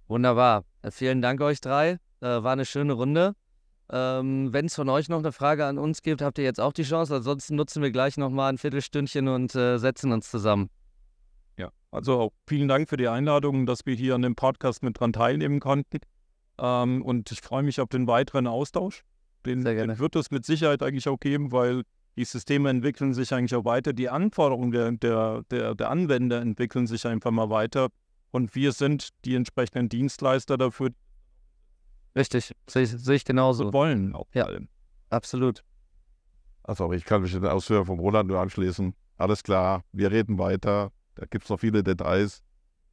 Wunderbar. 0.08 0.64
Vielen 0.90 1.22
Dank 1.22 1.42
euch 1.42 1.62
drei. 1.62 2.00
Äh, 2.22 2.44
war 2.44 2.54
eine 2.54 2.66
schöne 2.66 2.94
Runde. 2.94 3.34
Ähm, 3.90 4.54
Wenn 4.54 4.66
es 4.66 4.76
von 4.76 4.90
euch 4.90 5.10
noch 5.10 5.20
eine 5.20 5.32
Frage 5.32 5.66
an 5.66 5.78
uns 5.78 6.02
gibt, 6.02 6.22
habt 6.22 6.38
ihr 6.38 6.44
jetzt 6.44 6.60
auch 6.60 6.74
die 6.74 6.84
Chance. 6.84 7.16
Ansonsten 7.16 7.56
nutzen 7.56 7.82
wir 7.84 7.92
gleich 7.92 8.18
nochmal 8.18 8.52
ein 8.52 8.58
Viertelstündchen 8.58 9.28
und 9.28 9.54
äh, 9.56 9.78
setzen 9.78 10.12
uns 10.12 10.30
zusammen. 10.30 10.70
Ja, 11.58 11.72
also 11.92 12.32
vielen 12.48 12.68
Dank 12.68 12.90
für 12.90 12.98
die 12.98 13.08
Einladung, 13.08 13.66
dass 13.66 13.86
wir 13.86 13.96
hier 13.96 14.16
an 14.16 14.22
dem 14.22 14.36
Podcast 14.36 14.84
mit 14.84 15.00
dran 15.00 15.14
teilnehmen 15.14 15.60
konnten. 15.60 16.00
Ähm, 16.60 17.02
und 17.02 17.32
ich 17.32 17.42
freue 17.42 17.64
mich 17.64 17.82
auf 17.82 17.90
den 17.90 18.08
weiteren 18.08 18.48
Austausch. 18.48 19.04
Den, 19.46 19.64
den, 19.64 19.98
wird 19.98 20.16
es 20.16 20.30
mit 20.30 20.46
Sicherheit 20.46 20.84
eigentlich 20.84 21.08
auch 21.08 21.20
geben, 21.20 21.52
weil 21.52 21.84
die 22.16 22.26
Systeme 22.26 22.70
entwickeln 22.70 23.14
sich 23.14 23.34
eigentlich 23.34 23.56
auch 23.56 23.66
weiter. 23.66 23.94
Die 23.94 24.10
Anforderungen 24.10 24.72
der, 24.72 24.92
der, 24.92 25.44
der, 25.50 25.76
der 25.76 25.90
Anwender 25.90 26.42
entwickeln 26.42 26.86
sich 26.86 27.08
einfach 27.08 27.32
mal 27.32 27.50
weiter. 27.50 27.90
Und 28.30 28.56
wir 28.56 28.72
sind 28.72 29.10
die 29.26 29.36
entsprechenden 29.36 29.90
Dienstleister 29.90 30.58
dafür, 30.58 30.92
Richtig, 32.16 32.54
sehe 32.68 32.86
seh 32.86 33.14
ich 33.14 33.26
genauso. 33.26 33.68
Und 33.68 33.74
wollen 33.74 34.16
auch 34.16 34.28
ja, 34.34 34.48
absolut. 35.10 35.64
Also 36.64 36.92
ich 36.94 37.06
kann 37.06 37.22
mich 37.22 37.32
den 37.32 37.46
Ausführungen 37.46 37.88
von 37.88 38.00
Roland 38.00 38.30
nur 38.30 38.40
anschließen. 38.40 38.94
Alles 39.18 39.44
klar, 39.44 39.84
wir 39.92 40.12
reden 40.12 40.38
weiter. 40.38 40.92
Da 41.16 41.26
gibt 41.30 41.46
es 41.46 41.50
noch 41.50 41.60
viele 41.60 41.84
Details, 41.84 42.44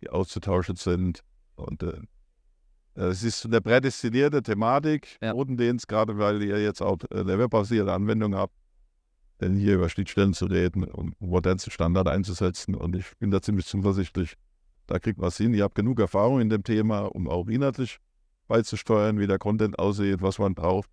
die 0.00 0.10
auszutauschen 0.10 0.76
sind. 0.76 1.20
Und 1.56 1.82
äh, 1.82 2.00
es 2.94 3.22
ist 3.22 3.44
eine 3.44 3.60
prädestinierte 3.60 4.42
Thematik, 4.42 5.18
ja. 5.22 5.32
Gerade 5.32 6.18
weil 6.18 6.42
ihr 6.42 6.60
jetzt 6.62 6.82
auch 6.82 6.98
eine 7.10 7.38
webbasierte 7.38 7.92
Anwendung 7.92 8.34
habt, 8.34 8.54
denn 9.40 9.56
hier 9.56 9.74
über 9.74 9.88
Schnittstellen 9.88 10.34
zu 10.34 10.46
reden 10.46 10.84
und 10.84 11.20
modernen 11.20 11.60
Standard 11.60 12.08
einzusetzen. 12.08 12.74
Und 12.74 12.96
ich 12.96 13.16
bin 13.18 13.30
da 13.30 13.40
ziemlich 13.40 13.66
zuversichtlich, 13.66 14.34
da 14.86 14.98
kriegt 14.98 15.18
man 15.18 15.28
es 15.28 15.36
hin. 15.36 15.54
Ihr 15.54 15.64
habt 15.64 15.74
genug 15.74 16.00
Erfahrung 16.00 16.40
in 16.40 16.48
dem 16.48 16.64
Thema, 16.64 17.02
um 17.02 17.28
auch 17.28 17.46
inhaltlich 17.46 17.98
beizusteuern, 18.48 19.18
wie 19.20 19.26
der 19.26 19.38
Content 19.38 19.78
aussieht, 19.78 20.22
was 20.22 20.38
man 20.38 20.54
braucht. 20.54 20.90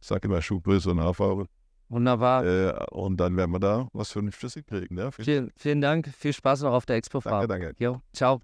Ich 0.00 0.08
sage 0.08 0.28
immer 0.28 0.42
Schuhgröße 0.42 0.90
und 0.90 1.00
Haarfarbe. 1.00 1.46
Wunderbar. 1.88 2.44
Äh, 2.44 2.72
und 2.90 3.18
dann 3.18 3.36
werden 3.36 3.52
wir 3.52 3.60
da 3.60 3.88
was 3.92 4.10
Vernünftiges 4.10 4.54
kriegen. 4.66 4.98
Ja? 4.98 5.10
Vielen 5.10 5.24
Vielen, 5.24 5.52
vielen 5.56 5.80
Dank. 5.80 6.08
Viel 6.08 6.32
Spaß 6.32 6.62
noch 6.62 6.72
auf 6.72 6.86
der 6.86 6.96
Expo-Fahrt. 6.96 7.48
Danke, 7.48 7.66
danke. 7.66 7.84
Jo, 7.84 8.00
ciao. 8.12 8.40